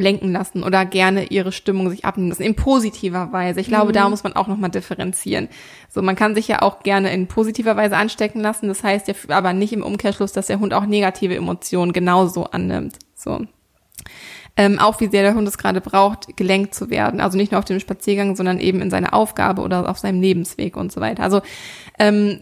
lenken 0.00 0.32
lassen 0.32 0.64
oder 0.64 0.86
gerne 0.86 1.26
ihre 1.26 1.52
Stimmung 1.52 1.90
sich 1.90 2.06
abnehmen 2.06 2.30
lassen, 2.30 2.42
in 2.42 2.56
positiver 2.56 3.30
Weise. 3.32 3.60
Ich 3.60 3.68
glaube, 3.68 3.88
mhm. 3.88 3.94
da 3.94 4.08
muss 4.08 4.24
man 4.24 4.34
auch 4.34 4.46
nochmal 4.46 4.70
differenzieren. 4.70 5.48
So, 5.90 6.00
man 6.00 6.16
kann 6.16 6.34
sich 6.34 6.48
ja 6.48 6.62
auch 6.62 6.82
gerne 6.82 7.12
in 7.12 7.26
positiver 7.26 7.76
Weise 7.76 7.96
anstecken 7.98 8.40
lassen. 8.40 8.68
Das 8.68 8.82
heißt 8.82 9.06
ja 9.08 9.14
aber 9.28 9.52
nicht 9.52 9.74
im 9.74 9.82
Umkehrschluss, 9.82 10.32
dass 10.32 10.46
der 10.46 10.60
Hund 10.60 10.72
auch 10.72 10.86
negative 10.86 11.36
Emotionen 11.36 11.92
genauso 11.92 12.46
annimmt. 12.46 12.96
So. 13.22 13.46
ähm, 14.56 14.78
auch 14.78 15.00
wie 15.00 15.08
sehr 15.08 15.22
der 15.22 15.34
Hund 15.34 15.46
es 15.48 15.58
gerade 15.58 15.80
braucht, 15.80 16.36
gelenkt 16.36 16.74
zu 16.74 16.90
werden. 16.90 17.20
Also 17.20 17.36
nicht 17.36 17.52
nur 17.52 17.58
auf 17.58 17.64
dem 17.64 17.80
Spaziergang, 17.80 18.36
sondern 18.36 18.60
eben 18.60 18.80
in 18.80 18.90
seiner 18.90 19.14
Aufgabe 19.14 19.62
oder 19.62 19.88
auf 19.88 19.98
seinem 19.98 20.20
Lebensweg 20.20 20.76
und 20.76 20.92
so 20.92 21.00
weiter. 21.00 21.22
Also 21.22 21.42
ähm, 21.98 22.40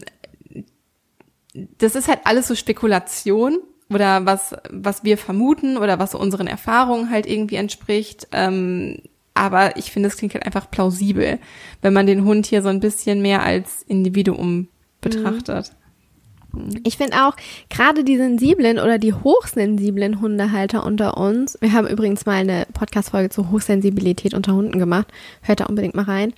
das 1.77 1.95
ist 1.95 2.07
halt 2.07 2.21
alles 2.25 2.47
so 2.47 2.55
Spekulation 2.55 3.59
oder 3.89 4.25
was, 4.25 4.55
was 4.69 5.03
wir 5.03 5.17
vermuten 5.17 5.77
oder 5.77 5.99
was 5.99 6.15
unseren 6.15 6.47
Erfahrungen 6.47 7.09
halt 7.09 7.25
irgendwie 7.25 7.55
entspricht. 7.55 8.27
Ähm, 8.31 9.01
aber 9.33 9.77
ich 9.77 9.91
finde, 9.91 10.09
es 10.09 10.17
klingt 10.17 10.33
halt 10.33 10.45
einfach 10.45 10.69
plausibel, 10.69 11.39
wenn 11.81 11.93
man 11.93 12.05
den 12.05 12.25
Hund 12.25 12.45
hier 12.45 12.61
so 12.61 12.69
ein 12.69 12.81
bisschen 12.81 13.21
mehr 13.21 13.43
als 13.43 13.83
Individuum 13.83 14.67
betrachtet. 15.01 15.71
Mhm. 15.71 15.78
Ich 16.83 16.97
finde 16.97 17.25
auch, 17.25 17.35
gerade 17.69 18.03
die 18.03 18.17
sensiblen 18.17 18.79
oder 18.79 18.97
die 18.97 19.13
hochsensiblen 19.13 20.21
Hundehalter 20.21 20.85
unter 20.85 21.17
uns, 21.17 21.57
wir 21.61 21.73
haben 21.73 21.87
übrigens 21.87 22.25
mal 22.25 22.37
eine 22.37 22.65
Podcast-Folge 22.73 23.29
zur 23.29 23.51
Hochsensibilität 23.51 24.33
unter 24.33 24.53
Hunden 24.53 24.79
gemacht, 24.79 25.07
hört 25.41 25.59
da 25.59 25.65
unbedingt 25.65 25.95
mal 25.95 26.05
rein. 26.05 26.33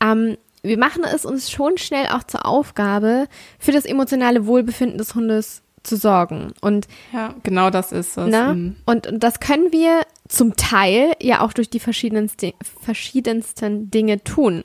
Ähm, 0.00 0.36
wir 0.62 0.78
machen 0.78 1.04
es 1.04 1.24
uns 1.24 1.50
schon 1.50 1.78
schnell 1.78 2.06
auch 2.08 2.24
zur 2.24 2.46
Aufgabe, 2.46 3.28
für 3.58 3.72
das 3.72 3.84
emotionale 3.84 4.46
Wohlbefinden 4.46 4.98
des 4.98 5.14
Hundes 5.14 5.62
zu 5.86 5.96
sorgen. 5.96 6.52
Und 6.60 6.88
ja, 7.12 7.34
genau 7.42 7.70
das 7.70 7.92
ist 7.92 8.16
es. 8.16 8.26
Ne? 8.26 8.54
Mhm. 8.54 8.76
Und, 8.84 9.06
und 9.06 9.22
das 9.22 9.40
können 9.40 9.72
wir 9.72 10.02
zum 10.28 10.56
Teil 10.56 11.12
ja 11.22 11.40
auch 11.40 11.52
durch 11.52 11.70
die 11.70 11.80
verschiedensten, 11.80 12.52
verschiedensten 12.82 13.90
Dinge 13.90 14.22
tun. 14.24 14.64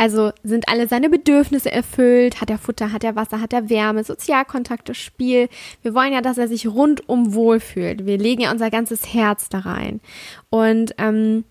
Also 0.00 0.32
sind 0.42 0.66
alle 0.70 0.88
seine 0.88 1.10
Bedürfnisse 1.10 1.70
erfüllt? 1.70 2.40
Hat 2.40 2.48
er 2.48 2.56
Futter, 2.56 2.90
hat 2.90 3.04
er 3.04 3.16
Wasser, 3.16 3.38
hat 3.38 3.52
er 3.52 3.68
Wärme, 3.68 4.02
Sozialkontakte, 4.02 4.94
Spiel? 4.94 5.50
Wir 5.82 5.94
wollen 5.94 6.14
ja, 6.14 6.22
dass 6.22 6.38
er 6.38 6.48
sich 6.48 6.66
rundum 6.66 7.34
wohlfühlt. 7.34 8.06
Wir 8.06 8.16
legen 8.16 8.40
ja 8.40 8.50
unser 8.50 8.70
ganzes 8.70 9.12
Herz 9.12 9.50
da 9.50 9.58
rein. 9.58 10.00
Und 10.48 10.94
ähm, 10.96 11.44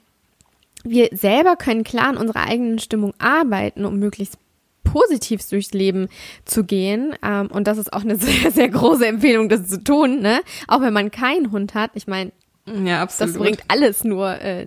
wir 0.84 1.10
selber 1.12 1.58
können 1.58 1.84
klar 1.84 2.08
an 2.08 2.18
unserer 2.18 2.48
eigenen 2.48 2.80
Stimmung 2.80 3.14
arbeiten, 3.20 3.86
um 3.86 4.00
möglichst 4.00 4.40
positiv 4.84 5.48
durchs 5.48 5.74
Leben 5.74 6.08
zu 6.44 6.64
gehen. 6.64 7.14
Ähm, 7.22 7.50
und 7.52 7.68
das 7.68 7.78
ist 7.78 7.94
auch 7.94 8.02
eine 8.02 8.16
sehr, 8.20 8.50
sehr 8.50 8.70
große 8.70 9.06
Empfehlung, 9.06 9.50
das 9.50 9.68
zu 9.68 9.84
tun, 9.84 10.22
ne? 10.22 10.42
Auch 10.68 10.82
wenn 10.82 10.94
man 10.94 11.12
keinen 11.12 11.52
Hund 11.52 11.76
hat. 11.76 11.92
Ich 11.94 12.08
meine, 12.08 12.32
ja, 12.66 13.04
absolut. 13.04 13.36
das 13.36 13.40
bringt 13.40 13.64
alles 13.68 14.04
nur 14.04 14.42
äh, 14.42 14.66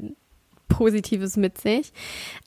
Positives 0.73 1.37
mit 1.37 1.61
sich. 1.61 1.93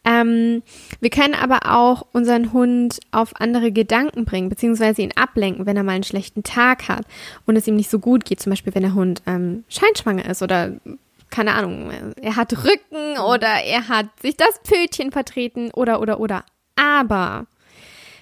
Ähm, 0.03 0.63
wir 0.99 1.09
können 1.09 1.35
aber 1.35 1.59
auch 1.71 2.05
unseren 2.11 2.53
Hund 2.53 2.99
auf 3.11 3.39
andere 3.39 3.71
Gedanken 3.71 4.25
bringen, 4.25 4.49
beziehungsweise 4.49 5.03
ihn 5.03 5.13
ablenken, 5.15 5.65
wenn 5.65 5.77
er 5.77 5.83
mal 5.83 5.93
einen 5.93 6.03
schlechten 6.03 6.43
Tag 6.43 6.87
hat 6.89 7.05
und 7.45 7.55
es 7.55 7.67
ihm 7.67 7.75
nicht 7.75 7.89
so 7.89 7.99
gut 7.99 8.25
geht. 8.25 8.41
Zum 8.41 8.49
Beispiel, 8.49 8.73
wenn 8.73 8.81
der 8.81 8.95
Hund 8.95 9.21
ähm, 9.27 9.63
scheinschwanger 9.69 10.27
ist 10.27 10.41
oder 10.41 10.73
keine 11.29 11.53
Ahnung, 11.53 11.91
er 12.21 12.35
hat 12.35 12.53
Rücken 12.53 13.19
oder 13.19 13.47
er 13.63 13.89
hat 13.89 14.07
sich 14.21 14.37
das 14.37 14.59
Pötchen 14.63 15.11
vertreten 15.11 15.71
oder 15.71 16.01
oder 16.01 16.19
oder. 16.19 16.43
Aber 16.75 17.45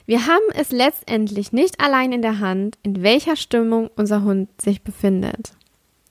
wir 0.05 0.25
haben 0.27 0.43
es 0.53 0.71
letztendlich 0.71 1.53
nicht 1.53 1.79
allein 1.79 2.11
in 2.11 2.21
der 2.21 2.39
Hand, 2.39 2.77
in 2.83 3.03
welcher 3.03 3.35
Stimmung 3.35 3.89
unser 3.95 4.23
Hund 4.23 4.49
sich 4.61 4.81
befindet. 4.83 5.53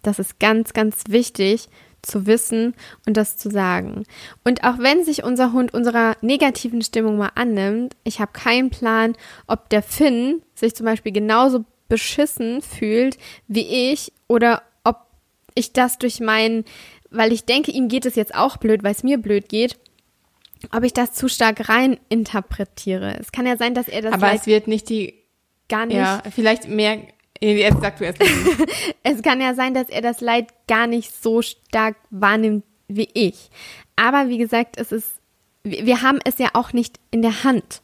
Das 0.02 0.18
ist 0.18 0.40
ganz, 0.40 0.72
ganz 0.72 1.04
wichtig 1.08 1.68
zu 2.02 2.26
wissen 2.26 2.74
und 3.06 3.16
das 3.16 3.36
zu 3.36 3.50
sagen. 3.50 4.04
Und 4.44 4.64
auch 4.64 4.78
wenn 4.78 5.04
sich 5.04 5.24
unser 5.24 5.52
Hund 5.52 5.72
unserer 5.72 6.16
negativen 6.20 6.82
Stimmung 6.82 7.16
mal 7.16 7.30
annimmt, 7.34 7.96
ich 8.04 8.20
habe 8.20 8.32
keinen 8.32 8.70
Plan, 8.70 9.16
ob 9.46 9.68
der 9.70 9.82
Finn 9.82 10.42
sich 10.54 10.74
zum 10.74 10.86
Beispiel 10.86 11.12
genauso 11.12 11.64
beschissen 11.88 12.62
fühlt 12.62 13.18
wie 13.48 13.90
ich 13.92 14.12
oder 14.26 14.62
ob 14.84 14.96
ich 15.54 15.72
das 15.72 15.98
durch 15.98 16.20
meinen, 16.20 16.64
weil 17.10 17.32
ich 17.32 17.44
denke, 17.44 17.70
ihm 17.70 17.88
geht 17.88 18.06
es 18.06 18.16
jetzt 18.16 18.34
auch 18.34 18.56
blöd, 18.56 18.82
weil 18.82 18.92
es 18.92 19.02
mir 19.02 19.18
blöd 19.18 19.48
geht, 19.48 19.76
ob 20.70 20.84
ich 20.84 20.92
das 20.92 21.12
zu 21.12 21.28
stark 21.28 21.68
rein 21.68 21.98
interpretiere. 22.08 23.16
Es 23.18 23.32
kann 23.32 23.46
ja 23.46 23.56
sein, 23.56 23.74
dass 23.74 23.88
er 23.88 24.02
das. 24.02 24.12
Aber 24.12 24.32
es 24.32 24.46
wird 24.46 24.68
nicht 24.68 24.88
die. 24.88 25.14
Gar 25.68 25.86
nicht. 25.86 25.96
Ja, 25.96 26.22
vielleicht 26.30 26.68
mehr 26.68 26.98
Jetzt 27.42 27.80
sag 27.80 27.98
du 27.98 28.04
erst. 28.04 28.22
es 29.02 29.22
kann 29.22 29.40
ja 29.40 29.54
sein, 29.54 29.74
dass 29.74 29.88
er 29.88 30.00
das 30.00 30.20
Leid 30.20 30.48
gar 30.68 30.86
nicht 30.86 31.12
so 31.12 31.42
stark 31.42 31.96
wahrnimmt 32.10 32.64
wie 32.88 33.08
ich. 33.14 33.50
Aber 33.96 34.28
wie 34.28 34.38
gesagt, 34.38 34.76
es 34.78 34.92
ist, 34.92 35.20
wir 35.64 36.02
haben 36.02 36.20
es 36.24 36.38
ja 36.38 36.50
auch 36.54 36.72
nicht 36.72 37.00
in 37.10 37.22
der 37.22 37.44
Hand. 37.44 37.82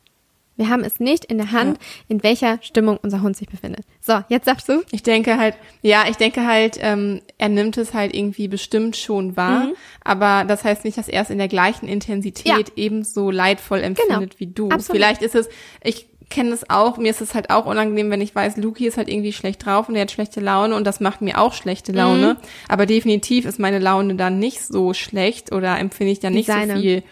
Wir 0.57 0.69
haben 0.71 0.83
es 0.83 0.99
nicht 0.99 1.25
in 1.25 1.39
der 1.39 1.53
Hand, 1.53 1.79
ja. 1.79 1.85
in 2.09 2.23
welcher 2.25 2.59
Stimmung 2.63 2.99
unser 3.01 3.23
Hund 3.23 3.37
sich 3.37 3.49
befindet. 3.49 3.85
So, 4.01 4.25
jetzt 4.29 4.45
sagst 4.45 4.69
du? 4.69 4.83
Ich 4.91 5.05
denke 5.05 5.39
halt, 5.39 5.55
ja, 5.83 6.07
ich 6.09 6.17
denke 6.17 6.45
halt, 6.45 6.79
ähm, 6.81 7.23
er 7.39 7.49
nimmt 7.49 7.79
es 7.79 7.95
halt 7.95 8.13
irgendwie 8.13 8.49
bestimmt 8.49 8.97
schon 8.97 9.37
wahr, 9.37 9.67
mhm. 9.67 9.75
aber 10.03 10.45
das 10.45 10.65
heißt 10.65 10.85
nicht, 10.85 10.99
dass 10.99 11.07
er 11.07 11.23
es 11.23 11.31
in 11.31 11.39
der 11.39 11.47
gleichen 11.47 11.87
Intensität 11.87 12.49
ja. 12.49 12.59
ebenso 12.75 13.31
leidvoll 13.31 13.79
empfindet 13.79 14.31
genau. 14.31 14.41
wie 14.41 14.47
du. 14.49 14.69
Absolut. 14.69 14.97
Vielleicht 14.97 15.23
ist 15.23 15.37
es, 15.37 15.49
ich 15.85 16.09
kenne 16.31 16.53
es 16.53 16.69
auch, 16.69 16.99
mir 16.99 17.11
ist 17.11 17.21
es 17.21 17.35
halt 17.35 17.51
auch 17.51 17.67
unangenehm, 17.67 18.11
wenn 18.11 18.21
ich 18.21 18.35
weiß, 18.35 18.57
Luki 18.57 18.87
ist 18.87 18.97
halt 18.97 19.09
irgendwie 19.09 19.33
schlecht 19.33 19.65
drauf 19.65 19.89
und 19.89 19.95
er 19.95 20.03
hat 20.03 20.11
schlechte 20.11 20.41
Laune 20.41 20.75
und 20.75 20.87
das 20.87 21.01
macht 21.01 21.23
mir 21.23 21.39
auch 21.39 21.55
schlechte 21.55 21.93
Laune. 21.93 22.35
Mhm. 22.35 22.49
Aber 22.69 22.87
definitiv 22.87 23.45
ist 23.47 23.59
meine 23.59 23.79
Laune 23.79 24.15
dann 24.15 24.39
nicht 24.39 24.61
so 24.63 24.95
schlecht 24.95 25.53
oder 25.53 25.79
empfinde 25.79 26.13
ich 26.13 26.21
dann 26.21 26.35
nicht 26.35 26.47
Seine. 26.47 26.75
so 26.75 26.81
viel 26.81 27.03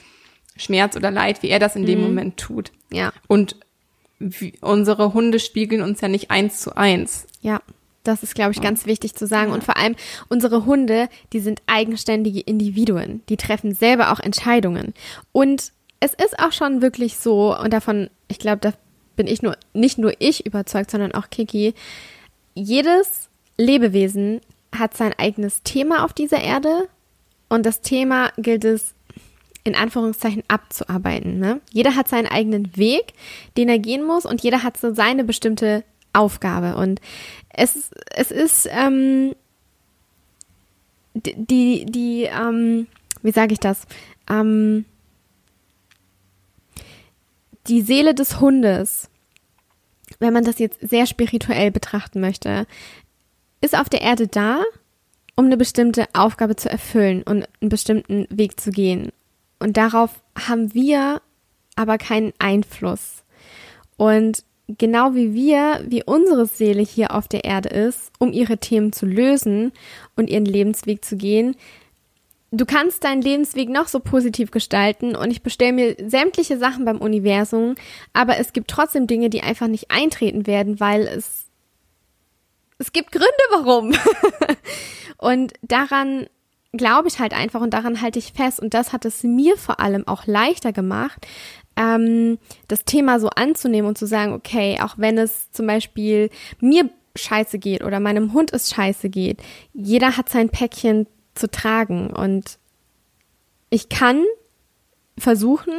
Schmerz 0.56 0.96
oder 0.96 1.10
Leid, 1.10 1.42
wie 1.42 1.48
er 1.48 1.58
das 1.58 1.76
in 1.76 1.82
mhm. 1.82 1.86
dem 1.86 2.02
Moment 2.02 2.36
tut. 2.36 2.72
Ja. 2.90 3.12
Und 3.26 3.56
unsere 4.60 5.12
Hunde 5.14 5.38
spiegeln 5.38 5.82
uns 5.82 6.00
ja 6.00 6.08
nicht 6.08 6.30
eins 6.30 6.60
zu 6.60 6.76
eins. 6.76 7.26
Ja. 7.40 7.60
Das 8.04 8.22
ist, 8.22 8.36
glaube 8.36 8.52
ich, 8.52 8.60
ganz 8.60 8.86
wichtig 8.86 9.16
zu 9.16 9.26
sagen. 9.26 9.50
Und 9.50 9.64
vor 9.64 9.76
allem, 9.76 9.96
unsere 10.28 10.64
Hunde, 10.64 11.08
die 11.32 11.40
sind 11.40 11.60
eigenständige 11.66 12.38
Individuen. 12.38 13.22
Die 13.28 13.36
treffen 13.36 13.74
selber 13.74 14.12
auch 14.12 14.20
Entscheidungen. 14.20 14.94
Und 15.32 15.72
es 15.98 16.14
ist 16.14 16.38
auch 16.38 16.52
schon 16.52 16.82
wirklich 16.82 17.16
so, 17.16 17.58
und 17.58 17.72
davon, 17.72 18.08
ich 18.28 18.38
glaube, 18.38 18.58
da 18.58 18.74
bin 19.16 19.26
ich 19.26 19.42
nur, 19.42 19.56
nicht 19.72 19.98
nur 19.98 20.12
ich 20.18 20.46
überzeugt, 20.46 20.90
sondern 20.90 21.12
auch 21.12 21.30
Kiki. 21.30 21.74
Jedes 22.54 23.28
Lebewesen 23.58 24.40
hat 24.74 24.96
sein 24.96 25.14
eigenes 25.16 25.62
Thema 25.62 26.04
auf 26.04 26.12
dieser 26.12 26.40
Erde 26.40 26.88
und 27.48 27.64
das 27.64 27.80
Thema 27.80 28.30
gilt 28.36 28.64
es 28.64 28.94
in 29.64 29.74
Anführungszeichen 29.74 30.44
abzuarbeiten. 30.48 31.38
Ne? 31.38 31.60
Jeder 31.72 31.96
hat 31.96 32.08
seinen 32.08 32.26
eigenen 32.26 32.76
Weg, 32.76 33.14
den 33.56 33.68
er 33.68 33.78
gehen 33.78 34.04
muss 34.04 34.24
und 34.24 34.42
jeder 34.42 34.62
hat 34.62 34.76
so 34.76 34.94
seine 34.94 35.24
bestimmte 35.24 35.82
Aufgabe. 36.12 36.76
Und 36.76 37.00
es, 37.50 37.90
es 38.14 38.30
ist 38.30 38.68
ähm, 38.70 39.34
die, 41.14 41.84
die, 41.86 42.24
ähm, 42.24 42.86
wie 43.22 43.32
sage 43.32 43.54
ich 43.54 43.60
das? 43.60 43.86
Ähm, 44.30 44.84
die 47.68 47.82
Seele 47.82 48.14
des 48.14 48.40
Hundes, 48.40 49.10
wenn 50.18 50.32
man 50.32 50.44
das 50.44 50.58
jetzt 50.58 50.78
sehr 50.80 51.06
spirituell 51.06 51.70
betrachten 51.70 52.20
möchte, 52.20 52.66
ist 53.60 53.76
auf 53.76 53.88
der 53.88 54.02
Erde 54.02 54.28
da, 54.28 54.62
um 55.34 55.46
eine 55.46 55.56
bestimmte 55.56 56.06
Aufgabe 56.14 56.56
zu 56.56 56.70
erfüllen 56.70 57.22
und 57.22 57.46
einen 57.60 57.68
bestimmten 57.68 58.26
Weg 58.30 58.60
zu 58.60 58.70
gehen. 58.70 59.10
Und 59.58 59.76
darauf 59.76 60.22
haben 60.38 60.74
wir 60.74 61.20
aber 61.74 61.98
keinen 61.98 62.32
Einfluss. 62.38 63.24
Und 63.96 64.44
genau 64.68 65.14
wie 65.14 65.34
wir, 65.34 65.84
wie 65.86 66.02
unsere 66.04 66.46
Seele 66.46 66.82
hier 66.82 67.14
auf 67.14 67.28
der 67.28 67.44
Erde 67.44 67.68
ist, 67.68 68.12
um 68.18 68.32
ihre 68.32 68.58
Themen 68.58 68.92
zu 68.92 69.06
lösen 69.06 69.72
und 70.16 70.30
ihren 70.30 70.44
Lebensweg 70.44 71.04
zu 71.04 71.16
gehen, 71.16 71.56
du 72.50 72.64
kannst 72.64 73.04
deinen 73.04 73.22
Lebensweg 73.22 73.68
noch 73.68 73.88
so 73.88 74.00
positiv 74.00 74.50
gestalten 74.50 75.16
und 75.16 75.30
ich 75.30 75.42
bestelle 75.42 75.72
mir 75.72 75.96
sämtliche 76.06 76.58
Sachen 76.58 76.84
beim 76.84 76.98
Universum, 76.98 77.74
aber 78.12 78.38
es 78.38 78.52
gibt 78.52 78.68
trotzdem 78.68 79.06
Dinge, 79.06 79.30
die 79.30 79.42
einfach 79.42 79.66
nicht 79.66 79.90
eintreten 79.90 80.46
werden, 80.46 80.80
weil 80.80 81.02
es 81.06 81.46
es 82.78 82.92
gibt 82.92 83.10
Gründe, 83.10 83.26
warum. 83.50 83.94
und 85.18 85.54
daran 85.62 86.26
glaube 86.72 87.08
ich 87.08 87.18
halt 87.18 87.32
einfach 87.32 87.62
und 87.62 87.70
daran 87.70 88.02
halte 88.02 88.18
ich 88.18 88.32
fest 88.32 88.60
und 88.60 88.74
das 88.74 88.92
hat 88.92 89.06
es 89.06 89.22
mir 89.22 89.56
vor 89.56 89.80
allem 89.80 90.06
auch 90.06 90.26
leichter 90.26 90.72
gemacht, 90.72 91.26
ähm, 91.76 92.38
das 92.68 92.84
Thema 92.84 93.18
so 93.18 93.28
anzunehmen 93.30 93.88
und 93.88 93.96
zu 93.96 94.06
sagen, 94.06 94.34
okay, 94.34 94.78
auch 94.82 94.94
wenn 94.98 95.16
es 95.16 95.50
zum 95.52 95.66
Beispiel 95.66 96.28
mir 96.60 96.90
scheiße 97.14 97.58
geht 97.58 97.82
oder 97.82 97.98
meinem 97.98 98.34
Hund 98.34 98.52
es 98.52 98.70
scheiße 98.70 99.08
geht, 99.08 99.42
jeder 99.72 100.18
hat 100.18 100.28
sein 100.28 100.50
Päckchen 100.50 101.06
zu 101.36 101.50
tragen. 101.50 102.10
Und 102.10 102.58
ich 103.70 103.88
kann 103.88 104.24
versuchen, 105.18 105.74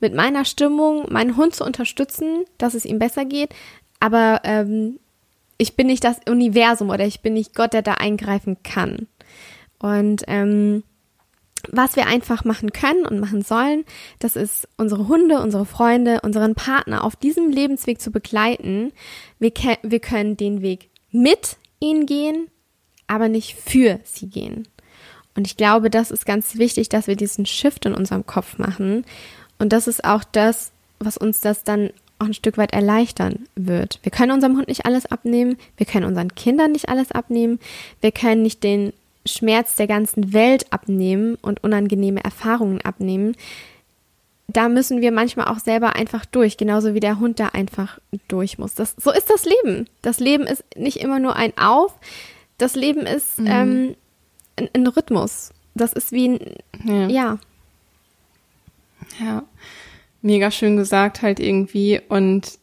mit 0.00 0.14
meiner 0.14 0.44
Stimmung 0.44 1.06
meinen 1.12 1.36
Hund 1.36 1.54
zu 1.54 1.64
unterstützen, 1.64 2.44
dass 2.58 2.74
es 2.74 2.84
ihm 2.84 2.98
besser 2.98 3.24
geht, 3.24 3.54
aber 4.00 4.40
ähm, 4.44 4.98
ich 5.58 5.76
bin 5.76 5.86
nicht 5.86 6.04
das 6.04 6.18
Universum 6.28 6.88
oder 6.88 7.06
ich 7.06 7.20
bin 7.20 7.34
nicht 7.34 7.54
Gott, 7.54 7.72
der 7.72 7.82
da 7.82 7.94
eingreifen 7.94 8.56
kann. 8.62 9.06
Und 9.78 10.24
ähm, 10.26 10.82
was 11.68 11.96
wir 11.96 12.06
einfach 12.06 12.44
machen 12.44 12.72
können 12.72 13.04
und 13.04 13.20
machen 13.20 13.42
sollen, 13.42 13.84
das 14.18 14.36
ist 14.36 14.66
unsere 14.78 15.08
Hunde, 15.08 15.40
unsere 15.40 15.66
Freunde, 15.66 16.20
unseren 16.22 16.54
Partner 16.54 17.04
auf 17.04 17.16
diesem 17.16 17.50
Lebensweg 17.50 18.00
zu 18.00 18.10
begleiten. 18.10 18.92
Wir, 19.38 19.52
wir 19.82 20.00
können 20.00 20.38
den 20.38 20.62
Weg 20.62 20.88
mit 21.10 21.58
ihnen 21.80 22.06
gehen, 22.06 22.48
aber 23.06 23.28
nicht 23.28 23.54
für 23.54 24.00
sie 24.04 24.28
gehen. 24.28 24.66
Und 25.40 25.46
ich 25.46 25.56
glaube, 25.56 25.88
das 25.88 26.10
ist 26.10 26.26
ganz 26.26 26.58
wichtig, 26.58 26.90
dass 26.90 27.06
wir 27.06 27.16
diesen 27.16 27.46
Shift 27.46 27.86
in 27.86 27.94
unserem 27.94 28.26
Kopf 28.26 28.58
machen. 28.58 29.06
Und 29.58 29.72
das 29.72 29.88
ist 29.88 30.04
auch 30.04 30.22
das, 30.22 30.70
was 30.98 31.16
uns 31.16 31.40
das 31.40 31.64
dann 31.64 31.88
auch 32.18 32.26
ein 32.26 32.34
Stück 32.34 32.58
weit 32.58 32.74
erleichtern 32.74 33.46
wird. 33.54 34.00
Wir 34.02 34.12
können 34.12 34.32
unserem 34.32 34.58
Hund 34.58 34.68
nicht 34.68 34.84
alles 34.84 35.06
abnehmen, 35.06 35.56
wir 35.78 35.86
können 35.86 36.04
unseren 36.04 36.34
Kindern 36.34 36.72
nicht 36.72 36.90
alles 36.90 37.10
abnehmen, 37.10 37.58
wir 38.02 38.12
können 38.12 38.42
nicht 38.42 38.62
den 38.62 38.92
Schmerz 39.24 39.76
der 39.76 39.86
ganzen 39.86 40.34
Welt 40.34 40.70
abnehmen 40.74 41.38
und 41.40 41.64
unangenehme 41.64 42.22
Erfahrungen 42.22 42.82
abnehmen. 42.82 43.34
Da 44.46 44.68
müssen 44.68 45.00
wir 45.00 45.10
manchmal 45.10 45.46
auch 45.46 45.58
selber 45.58 45.96
einfach 45.96 46.26
durch, 46.26 46.58
genauso 46.58 46.92
wie 46.92 47.00
der 47.00 47.18
Hund 47.18 47.40
da 47.40 47.46
einfach 47.46 47.98
durch 48.28 48.58
muss. 48.58 48.74
Das, 48.74 48.94
so 49.02 49.10
ist 49.10 49.30
das 49.30 49.46
Leben. 49.46 49.88
Das 50.02 50.20
Leben 50.20 50.44
ist 50.44 50.64
nicht 50.76 50.98
immer 50.98 51.18
nur 51.18 51.34
ein 51.34 51.56
Auf, 51.56 51.94
das 52.58 52.74
Leben 52.74 53.06
ist 53.06 53.38
mhm. 53.38 53.46
ähm, 53.46 53.96
ein, 54.60 54.68
ein, 54.74 54.86
Rhythmus. 54.86 55.52
Das 55.74 55.92
ist 55.92 56.12
wie 56.12 56.28
ein, 56.28 56.56
ja. 56.84 57.08
ja. 57.08 57.38
Ja 59.18 59.44
mega 60.22 60.50
schön 60.50 60.76
gesagt 60.76 61.22
halt 61.22 61.40
irgendwie 61.40 62.00
und 62.08 62.58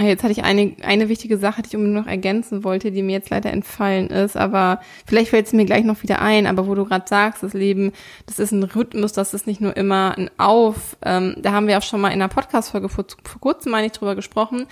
Jetzt 0.00 0.22
hatte 0.22 0.30
ich 0.30 0.44
eine, 0.44 0.76
eine 0.82 1.08
wichtige 1.08 1.38
Sache, 1.38 1.60
die 1.60 1.70
ich 1.70 1.74
unbedingt 1.74 1.98
noch 1.98 2.06
ergänzen 2.06 2.62
wollte, 2.62 2.92
die 2.92 3.02
mir 3.02 3.14
jetzt 3.14 3.30
leider 3.30 3.52
entfallen 3.52 4.10
ist, 4.10 4.36
aber 4.36 4.80
vielleicht 5.04 5.30
fällt 5.30 5.46
es 5.46 5.52
mir 5.52 5.64
gleich 5.64 5.82
noch 5.82 6.04
wieder 6.04 6.22
ein, 6.22 6.46
aber 6.46 6.68
wo 6.68 6.76
du 6.76 6.84
gerade 6.84 7.08
sagst, 7.08 7.42
das 7.42 7.52
Leben, 7.52 7.90
das 8.26 8.38
ist 8.38 8.52
ein 8.52 8.62
Rhythmus, 8.62 9.12
das 9.12 9.34
ist 9.34 9.48
nicht 9.48 9.60
nur 9.60 9.76
immer 9.76 10.16
ein 10.16 10.30
Auf, 10.38 10.96
ähm, 11.04 11.34
da 11.38 11.50
haben 11.50 11.66
wir 11.66 11.76
auch 11.78 11.82
schon 11.82 12.00
mal 12.00 12.10
in 12.10 12.22
einer 12.22 12.28
Podcast-Folge 12.28 12.88
vor, 12.88 13.06
vor 13.24 13.40
kurzem 13.40 13.72
mal 13.72 13.82
nicht 13.82 14.00
drüber 14.00 14.14
gesprochen, 14.14 14.66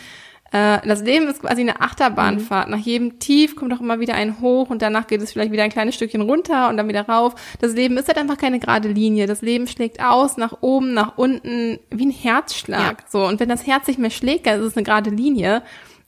äh, 0.52 0.78
das 0.86 1.02
Leben 1.02 1.26
ist 1.28 1.40
quasi 1.40 1.62
eine 1.62 1.80
Achterbahnfahrt. 1.80 2.68
Mhm. 2.68 2.74
Nach 2.74 2.80
jedem 2.80 3.18
Tief 3.18 3.56
kommt 3.56 3.72
auch 3.72 3.80
immer 3.80 4.00
wieder 4.00 4.14
ein 4.14 4.40
Hoch 4.40 4.70
und 4.70 4.82
danach 4.82 5.06
geht 5.06 5.20
es 5.20 5.32
vielleicht 5.32 5.52
wieder 5.52 5.64
ein 5.64 5.70
kleines 5.70 5.94
Stückchen 5.94 6.20
runter 6.20 6.68
und 6.68 6.76
dann 6.76 6.88
wieder 6.88 7.08
rauf. 7.08 7.34
Das 7.60 7.72
Leben 7.74 7.96
ist 7.96 8.08
halt 8.08 8.18
einfach 8.18 8.38
keine 8.38 8.60
gerade 8.60 8.88
Linie. 8.88 9.26
Das 9.26 9.42
Leben 9.42 9.66
schlägt 9.66 10.00
aus, 10.00 10.36
nach 10.36 10.58
oben, 10.60 10.94
nach 10.94 11.18
unten, 11.18 11.78
wie 11.90 12.06
ein 12.06 12.10
Herzschlag. 12.10 13.00
Ja. 13.00 13.06
So. 13.08 13.26
Und 13.26 13.40
wenn 13.40 13.48
das 13.48 13.66
Herz 13.66 13.86
nicht 13.88 13.98
mehr 13.98 14.10
schlägt, 14.10 14.46
dann 14.46 14.60
ist 14.60 14.66
es 14.66 14.76
eine 14.76 14.84
gerade 14.84 15.10
Linie. 15.10 15.62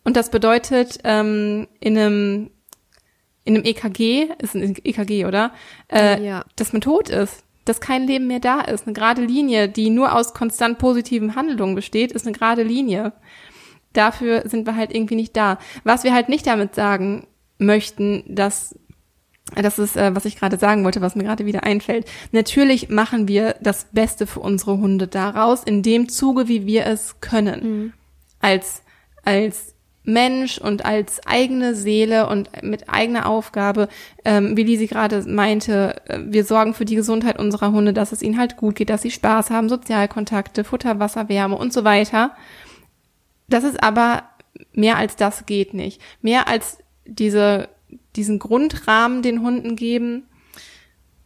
Und 0.05 0.16
das 0.16 0.31
bedeutet, 0.31 0.98
ähm, 1.05 1.66
in 1.81 1.98
einem, 1.98 2.51
in 3.44 3.57
einem 3.57 3.64
EKG, 3.64 4.29
ist 4.38 4.55
ein 4.55 4.77
EKG, 4.83 5.27
oder? 5.27 5.53
Äh, 5.92 6.24
ja. 6.24 6.44
Dass 6.57 6.72
man 6.72 6.81
tot 6.81 7.09
ist 7.09 7.44
dass 7.64 7.83
kein 7.83 8.07
Leben 8.07 8.27
mehr 8.27 8.40
da 8.40 8.62
ist. 8.62 8.87
Eine 8.87 8.94
gerade 8.94 9.20
Linie, 9.20 9.68
die 9.68 9.90
nur 9.90 10.14
aus 10.14 10.33
konstant 10.33 10.79
positiven 10.79 11.35
Handlungen 11.35 11.74
besteht, 11.74 12.12
ist 12.12 12.27
eine 12.27 12.35
gerade 12.35 12.62
Linie 12.62 13.12
dafür 13.99 14.49
sind 14.49 14.67
wir 14.67 14.77
halt 14.77 14.95
irgendwie 14.95 15.17
nicht 15.17 15.37
da. 15.37 15.59
Was 15.85 16.05
wir 16.05 16.15
halt 16.15 16.29
nicht 16.29 16.47
damit 16.47 16.75
sagen 16.75 17.27
möchten, 17.59 18.23
dass 18.27 18.75
das 19.57 19.79
ist, 19.79 19.97
äh, 19.97 20.15
was 20.15 20.25
ich 20.25 20.37
gerade 20.37 20.59
sagen 20.59 20.85
wollte, 20.85 21.01
was 21.01 21.17
mir 21.17 21.25
gerade 21.25 21.47
wieder 21.47 21.65
einfällt. 21.65 22.07
Natürlich 22.33 22.91
machen 22.91 23.29
wir 23.29 23.57
das 23.61 23.87
Beste 23.93 24.27
für 24.27 24.41
unsere 24.41 24.79
Hunde 24.79 25.07
daraus, 25.07 25.65
in 25.65 25.83
dem 25.83 26.09
Zuge, 26.09 26.49
wie 26.49 26.67
wir 26.67 26.87
es 26.87 27.21
können. 27.21 27.61
Mhm. 27.63 27.93
Als, 28.41 28.83
als 29.25 29.75
Mensch 30.05 30.59
und 30.59 30.85
als 30.85 31.27
eigene 31.27 31.75
Seele 31.75 32.29
und 32.29 32.63
mit 32.63 32.89
eigener 32.89 33.27
Aufgabe, 33.27 33.89
ähm, 34.25 34.57
wie 34.57 34.65
Lisi 34.65 34.87
gerade 34.87 35.23
meinte, 35.27 36.01
äh, 36.09 36.19
wir 36.25 36.45
sorgen 36.45 36.75
für 36.75 36.85
die 36.85 36.95
Gesundheit 36.95 37.39
unserer 37.39 37.73
Hunde, 37.73 37.93
dass 37.93 38.13
es 38.13 38.23
ihnen 38.23 38.39
halt 38.39 38.57
gut 38.57 38.75
geht, 38.75 38.91
dass 38.91 39.03
sie 39.03 39.11
Spaß 39.11 39.51
haben, 39.51 39.69
Sozialkontakte, 39.69 40.65
Futter, 40.65 40.99
Wasser, 40.99 41.29
Wärme 41.29 41.57
und 41.57 41.73
so 41.73 41.85
weiter. 41.85 42.33
Das 43.49 43.65
ist 43.65 43.83
aber 43.83 44.25
mehr 44.73 44.97
als 44.97 45.17
das 45.17 45.47
geht 45.47 45.75
nicht. 45.75 46.01
Mehr 46.23 46.49
als 46.49 46.79
diese, 47.07 47.69
diesen 48.17 48.39
Grundrahmen 48.39 49.23
den 49.23 49.43
Hunden 49.43 49.77
geben 49.77 50.25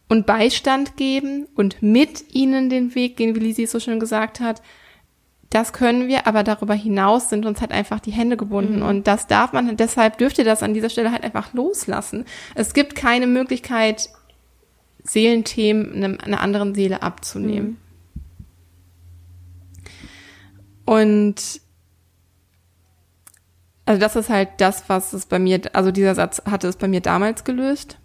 und 0.09 0.25
Beistand 0.25 0.97
geben 0.97 1.47
und 1.55 1.81
mit 1.81 2.33
ihnen 2.33 2.69
den 2.69 2.95
Weg 2.95 3.17
gehen, 3.17 3.35
wie 3.35 3.39
Lisi 3.39 3.63
es 3.63 3.71
so 3.71 3.79
schön 3.79 3.99
gesagt 3.99 4.39
hat. 4.39 4.61
Das 5.49 5.71
können 5.71 6.07
wir, 6.07 6.25
aber 6.25 6.43
darüber 6.43 6.73
hinaus 6.73 7.29
sind 7.29 7.45
uns 7.45 7.61
halt 7.61 7.71
einfach 7.71 7.99
die 7.99 8.11
Hände 8.11 8.37
gebunden 8.37 8.77
mhm. 8.77 8.85
und 8.85 9.07
das 9.07 9.27
darf 9.27 9.53
man, 9.53 9.77
deshalb 9.77 10.17
dürft 10.17 10.39
ihr 10.39 10.45
das 10.45 10.63
an 10.63 10.73
dieser 10.73 10.89
Stelle 10.89 11.11
halt 11.11 11.23
einfach 11.23 11.53
loslassen. 11.53 12.25
Es 12.55 12.73
gibt 12.73 12.95
keine 12.95 13.27
Möglichkeit, 13.27 14.09
Seelenthemen 15.03 16.19
einer 16.19 16.41
anderen 16.41 16.73
Seele 16.73 17.03
abzunehmen. 17.03 17.67
Mhm. 17.67 17.77
Und 20.85 21.61
also 23.85 23.99
das 23.99 24.15
ist 24.15 24.29
halt 24.29 24.49
das, 24.57 24.85
was 24.87 25.13
es 25.13 25.25
bei 25.25 25.39
mir, 25.39 25.61
also 25.73 25.91
dieser 25.91 26.15
Satz 26.15 26.41
hatte 26.49 26.67
es 26.67 26.77
bei 26.77 26.87
mir 26.87 27.01
damals 27.01 27.43
gelöst. 27.43 27.97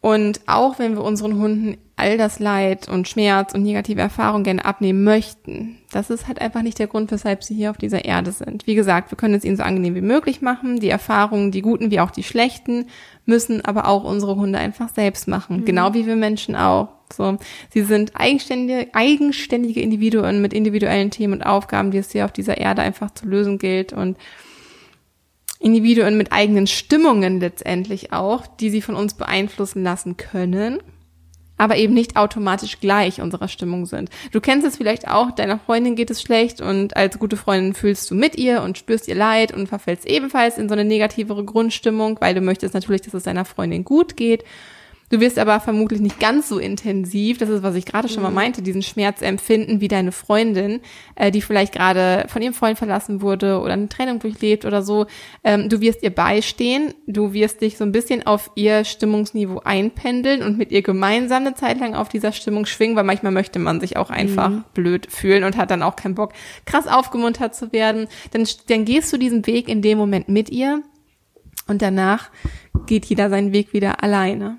Und 0.00 0.40
auch 0.46 0.78
wenn 0.78 0.94
wir 0.94 1.02
unseren 1.02 1.36
Hunden 1.40 1.78
all 1.96 2.16
das 2.16 2.38
Leid 2.38 2.88
und 2.88 3.08
Schmerz 3.08 3.54
und 3.54 3.64
negative 3.64 4.00
Erfahrungen 4.00 4.44
gerne 4.44 4.64
abnehmen 4.64 5.02
möchten, 5.02 5.78
das 5.90 6.10
ist 6.10 6.28
halt 6.28 6.40
einfach 6.40 6.62
nicht 6.62 6.78
der 6.78 6.86
Grund, 6.86 7.10
weshalb 7.10 7.42
sie 7.42 7.56
hier 7.56 7.70
auf 7.70 7.76
dieser 7.76 8.04
Erde 8.04 8.30
sind. 8.30 8.68
Wie 8.68 8.76
gesagt, 8.76 9.10
wir 9.10 9.18
können 9.18 9.34
es 9.34 9.44
ihnen 9.44 9.56
so 9.56 9.64
angenehm 9.64 9.96
wie 9.96 10.02
möglich 10.02 10.42
machen. 10.42 10.78
Die 10.78 10.90
Erfahrungen, 10.90 11.50
die 11.50 11.62
guten 11.62 11.90
wie 11.90 11.98
auch 11.98 12.12
die 12.12 12.22
schlechten, 12.22 12.86
müssen 13.24 13.64
aber 13.64 13.88
auch 13.88 14.04
unsere 14.04 14.36
Hunde 14.36 14.60
einfach 14.60 14.90
selbst 14.90 15.26
machen. 15.26 15.62
Mhm. 15.62 15.64
Genau 15.64 15.94
wie 15.94 16.06
wir 16.06 16.14
Menschen 16.14 16.54
auch. 16.54 16.95
So, 17.12 17.38
sie 17.70 17.82
sind 17.82 18.12
eigenständige, 18.14 18.88
eigenständige 18.94 19.80
Individuen 19.80 20.42
mit 20.42 20.52
individuellen 20.52 21.10
Themen 21.10 21.34
und 21.34 21.42
Aufgaben, 21.42 21.90
die 21.90 21.98
es 21.98 22.12
hier 22.12 22.24
auf 22.24 22.32
dieser 22.32 22.58
Erde 22.58 22.82
einfach 22.82 23.10
zu 23.12 23.26
lösen 23.26 23.58
gilt 23.58 23.92
und 23.92 24.16
Individuen 25.58 26.16
mit 26.16 26.32
eigenen 26.32 26.66
Stimmungen 26.66 27.40
letztendlich 27.40 28.12
auch, 28.12 28.46
die 28.46 28.70
sie 28.70 28.82
von 28.82 28.94
uns 28.94 29.14
beeinflussen 29.14 29.82
lassen 29.82 30.16
können, 30.16 30.80
aber 31.56 31.76
eben 31.76 31.94
nicht 31.94 32.16
automatisch 32.16 32.80
gleich 32.80 33.22
unserer 33.22 33.48
Stimmung 33.48 33.86
sind. 33.86 34.10
Du 34.32 34.40
kennst 34.40 34.66
es 34.66 34.76
vielleicht 34.76 35.08
auch, 35.08 35.30
deiner 35.30 35.58
Freundin 35.58 35.96
geht 35.96 36.10
es 36.10 36.20
schlecht 36.20 36.60
und 36.60 36.96
als 36.96 37.18
gute 37.18 37.38
Freundin 37.38 37.74
fühlst 37.74 38.10
du 38.10 38.14
mit 38.14 38.36
ihr 38.36 38.62
und 38.62 38.76
spürst 38.76 39.08
ihr 39.08 39.14
Leid 39.14 39.52
und 39.52 39.68
verfällst 39.68 40.06
ebenfalls 40.06 40.58
in 40.58 40.68
so 40.68 40.74
eine 40.74 40.84
negativere 40.84 41.44
Grundstimmung, 41.44 42.18
weil 42.20 42.34
du 42.34 42.42
möchtest 42.42 42.74
natürlich, 42.74 43.02
dass 43.02 43.14
es 43.14 43.22
deiner 43.22 43.46
Freundin 43.46 43.84
gut 43.84 44.16
geht. 44.16 44.44
Du 45.08 45.20
wirst 45.20 45.38
aber 45.38 45.60
vermutlich 45.60 46.00
nicht 46.00 46.18
ganz 46.18 46.48
so 46.48 46.58
intensiv, 46.58 47.38
das 47.38 47.48
ist, 47.48 47.62
was 47.62 47.76
ich 47.76 47.86
gerade 47.86 48.08
schon 48.08 48.22
mal 48.22 48.30
mhm. 48.30 48.34
meinte, 48.34 48.62
diesen 48.62 48.82
Schmerz 48.82 49.22
empfinden 49.22 49.80
wie 49.80 49.88
deine 49.88 50.10
Freundin, 50.10 50.80
äh, 51.14 51.30
die 51.30 51.42
vielleicht 51.42 51.72
gerade 51.72 52.26
von 52.28 52.42
ihrem 52.42 52.54
Freund 52.54 52.76
verlassen 52.76 53.22
wurde 53.22 53.60
oder 53.60 53.74
eine 53.74 53.88
Trennung 53.88 54.18
durchlebt 54.18 54.64
oder 54.64 54.82
so. 54.82 55.06
Ähm, 55.44 55.68
du 55.68 55.80
wirst 55.80 56.02
ihr 56.02 56.10
beistehen, 56.10 56.92
du 57.06 57.32
wirst 57.32 57.60
dich 57.60 57.76
so 57.76 57.84
ein 57.84 57.92
bisschen 57.92 58.26
auf 58.26 58.50
ihr 58.56 58.84
Stimmungsniveau 58.84 59.60
einpendeln 59.64 60.42
und 60.42 60.58
mit 60.58 60.72
ihr 60.72 60.82
gemeinsam 60.82 61.46
eine 61.46 61.54
Zeit 61.54 61.78
lang 61.78 61.94
auf 61.94 62.08
dieser 62.08 62.32
Stimmung 62.32 62.66
schwingen, 62.66 62.96
weil 62.96 63.04
manchmal 63.04 63.32
möchte 63.32 63.60
man 63.60 63.80
sich 63.80 63.96
auch 63.96 64.10
einfach 64.10 64.50
mhm. 64.50 64.64
blöd 64.74 65.06
fühlen 65.08 65.44
und 65.44 65.56
hat 65.56 65.70
dann 65.70 65.82
auch 65.82 65.94
keinen 65.94 66.16
Bock, 66.16 66.32
krass 66.64 66.88
aufgemuntert 66.88 67.54
zu 67.54 67.72
werden. 67.72 68.08
Dann, 68.32 68.46
dann 68.68 68.84
gehst 68.84 69.12
du 69.12 69.18
diesen 69.18 69.46
Weg 69.46 69.68
in 69.68 69.82
dem 69.82 69.98
Moment 69.98 70.28
mit 70.28 70.50
ihr 70.50 70.82
und 71.68 71.80
danach 71.80 72.30
geht 72.86 73.04
jeder 73.06 73.30
seinen 73.30 73.52
Weg 73.52 73.72
wieder 73.72 74.02
alleine. 74.02 74.58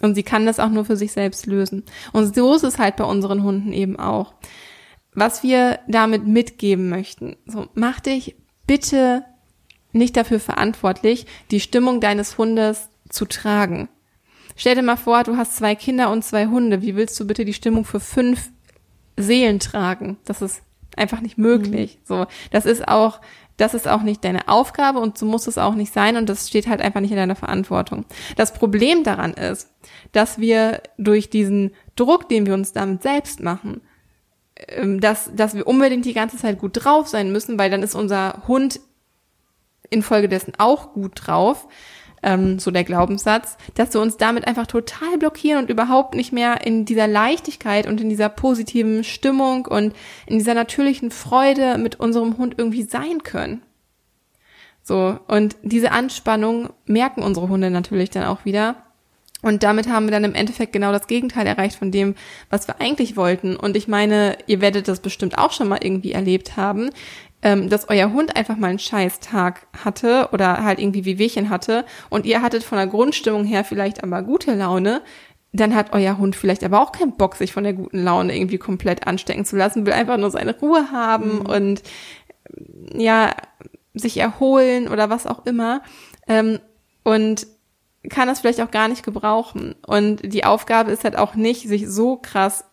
Und 0.00 0.14
sie 0.14 0.22
kann 0.22 0.46
das 0.46 0.60
auch 0.60 0.70
nur 0.70 0.84
für 0.84 0.96
sich 0.96 1.12
selbst 1.12 1.46
lösen. 1.46 1.84
Und 2.12 2.34
so 2.34 2.54
ist 2.54 2.64
es 2.64 2.78
halt 2.78 2.96
bei 2.96 3.04
unseren 3.04 3.42
Hunden 3.42 3.72
eben 3.72 3.98
auch. 3.98 4.34
Was 5.12 5.42
wir 5.42 5.78
damit 5.86 6.26
mitgeben 6.26 6.88
möchten, 6.88 7.36
so 7.46 7.68
mach 7.74 8.00
dich 8.00 8.36
bitte 8.66 9.24
nicht 9.92 10.16
dafür 10.16 10.40
verantwortlich, 10.40 11.26
die 11.52 11.60
Stimmung 11.60 12.00
deines 12.00 12.36
Hundes 12.36 12.88
zu 13.08 13.24
tragen. 13.24 13.88
Stell 14.56 14.74
dir 14.74 14.82
mal 14.82 14.96
vor, 14.96 15.22
du 15.22 15.36
hast 15.36 15.56
zwei 15.56 15.74
Kinder 15.74 16.10
und 16.10 16.24
zwei 16.24 16.46
Hunde. 16.46 16.82
Wie 16.82 16.96
willst 16.96 17.18
du 17.18 17.26
bitte 17.26 17.44
die 17.44 17.54
Stimmung 17.54 17.84
für 17.84 18.00
fünf 18.00 18.50
Seelen 19.16 19.60
tragen? 19.60 20.16
Das 20.24 20.42
ist 20.42 20.62
einfach 20.96 21.20
nicht 21.20 21.38
möglich. 21.38 21.98
Mhm. 22.00 22.06
So, 22.06 22.26
das 22.50 22.66
ist 22.66 22.86
auch 22.88 23.20
das 23.56 23.74
ist 23.74 23.86
auch 23.86 24.02
nicht 24.02 24.24
deine 24.24 24.48
Aufgabe 24.48 24.98
und 24.98 25.16
so 25.16 25.26
muss 25.26 25.46
es 25.46 25.58
auch 25.58 25.74
nicht 25.74 25.92
sein 25.92 26.16
und 26.16 26.28
das 26.28 26.48
steht 26.48 26.66
halt 26.66 26.80
einfach 26.80 27.00
nicht 27.00 27.12
in 27.12 27.16
deiner 27.16 27.36
Verantwortung. 27.36 28.04
Das 28.36 28.52
Problem 28.52 29.04
daran 29.04 29.32
ist, 29.32 29.70
dass 30.12 30.38
wir 30.38 30.82
durch 30.98 31.30
diesen 31.30 31.72
Druck, 31.94 32.28
den 32.28 32.46
wir 32.46 32.54
uns 32.54 32.72
damit 32.72 33.02
selbst 33.02 33.40
machen, 33.40 33.80
ähm, 34.56 35.00
dass, 35.00 35.30
dass 35.34 35.54
wir 35.54 35.66
unbedingt 35.66 36.04
die 36.04 36.14
ganze 36.14 36.36
Zeit 36.36 36.58
gut 36.58 36.84
drauf 36.84 37.06
sein 37.06 37.30
müssen, 37.30 37.58
weil 37.58 37.70
dann 37.70 37.82
ist 37.82 37.94
unser 37.94 38.42
Hund 38.48 38.80
infolgedessen 39.90 40.54
auch 40.58 40.92
gut 40.92 41.12
drauf, 41.14 41.68
ähm, 42.24 42.58
so 42.58 42.70
der 42.70 42.84
Glaubenssatz, 42.84 43.56
dass 43.74 43.94
wir 43.94 44.00
uns 44.00 44.16
damit 44.16 44.46
einfach 44.46 44.66
total 44.66 45.18
blockieren 45.18 45.62
und 45.62 45.70
überhaupt 45.70 46.14
nicht 46.14 46.32
mehr 46.32 46.66
in 46.66 46.84
dieser 46.84 47.06
Leichtigkeit 47.06 47.86
und 47.86 48.00
in 48.00 48.08
dieser 48.08 48.28
positiven 48.28 49.04
Stimmung 49.04 49.66
und 49.66 49.94
in 50.26 50.38
dieser 50.38 50.54
natürlichen 50.54 51.10
Freude 51.10 51.78
mit 51.78 52.00
unserem 52.00 52.38
Hund 52.38 52.54
irgendwie 52.58 52.82
sein 52.82 53.22
können. 53.22 53.62
So, 54.82 55.18
und 55.28 55.56
diese 55.62 55.92
Anspannung 55.92 56.70
merken 56.84 57.22
unsere 57.22 57.48
Hunde 57.48 57.70
natürlich 57.70 58.10
dann 58.10 58.24
auch 58.24 58.44
wieder. 58.44 58.76
Und 59.44 59.62
damit 59.62 59.88
haben 59.88 60.06
wir 60.06 60.10
dann 60.10 60.24
im 60.24 60.34
Endeffekt 60.34 60.72
genau 60.72 60.90
das 60.90 61.06
Gegenteil 61.06 61.46
erreicht 61.46 61.76
von 61.76 61.90
dem, 61.90 62.14
was 62.48 62.66
wir 62.66 62.80
eigentlich 62.80 63.14
wollten. 63.14 63.56
Und 63.56 63.76
ich 63.76 63.88
meine, 63.88 64.38
ihr 64.46 64.62
werdet 64.62 64.88
das 64.88 65.00
bestimmt 65.00 65.36
auch 65.36 65.52
schon 65.52 65.68
mal 65.68 65.80
irgendwie 65.82 66.12
erlebt 66.12 66.56
haben 66.56 66.90
ähm, 67.44 67.68
dass 67.68 67.88
euer 67.88 68.12
Hund 68.12 68.36
einfach 68.36 68.56
mal 68.56 68.70
einen 68.70 68.78
Scheißtag 68.78 69.66
hatte 69.84 70.30
oder 70.32 70.64
halt 70.64 70.80
irgendwie 70.80 71.04
Wehwehchen 71.04 71.50
hatte 71.50 71.84
und 72.10 72.26
ihr 72.26 72.42
hattet 72.42 72.64
von 72.64 72.78
der 72.78 72.86
Grundstimmung 72.86 73.44
her 73.44 73.64
vielleicht 73.64 74.02
aber 74.02 74.22
gute 74.22 74.54
Laune, 74.54 75.02
dann 75.52 75.74
hat 75.74 75.92
euer 75.92 76.18
Hund 76.18 76.34
vielleicht 76.34 76.64
aber 76.64 76.80
auch 76.80 76.90
keinen 76.90 77.16
Bock, 77.16 77.36
sich 77.36 77.52
von 77.52 77.62
der 77.62 77.74
guten 77.74 78.02
Laune 78.02 78.36
irgendwie 78.36 78.58
komplett 78.58 79.06
anstecken 79.06 79.44
zu 79.44 79.56
lassen, 79.56 79.86
will 79.86 79.92
einfach 79.92 80.16
nur 80.16 80.30
seine 80.30 80.58
Ruhe 80.58 80.90
haben 80.90 81.40
mhm. 81.40 81.46
und 81.46 81.82
ja, 82.92 83.34
sich 83.92 84.16
erholen 84.16 84.88
oder 84.88 85.10
was 85.10 85.26
auch 85.26 85.46
immer. 85.46 85.82
Ähm, 86.26 86.58
und 87.04 87.46
kann 88.10 88.28
das 88.28 88.40
vielleicht 88.40 88.60
auch 88.60 88.70
gar 88.70 88.88
nicht 88.88 89.04
gebrauchen. 89.04 89.74
Und 89.86 90.32
die 90.32 90.44
Aufgabe 90.44 90.90
ist 90.90 91.04
halt 91.04 91.16
auch 91.16 91.34
nicht, 91.34 91.68
sich 91.68 91.88
so 91.88 92.16
krass 92.16 92.64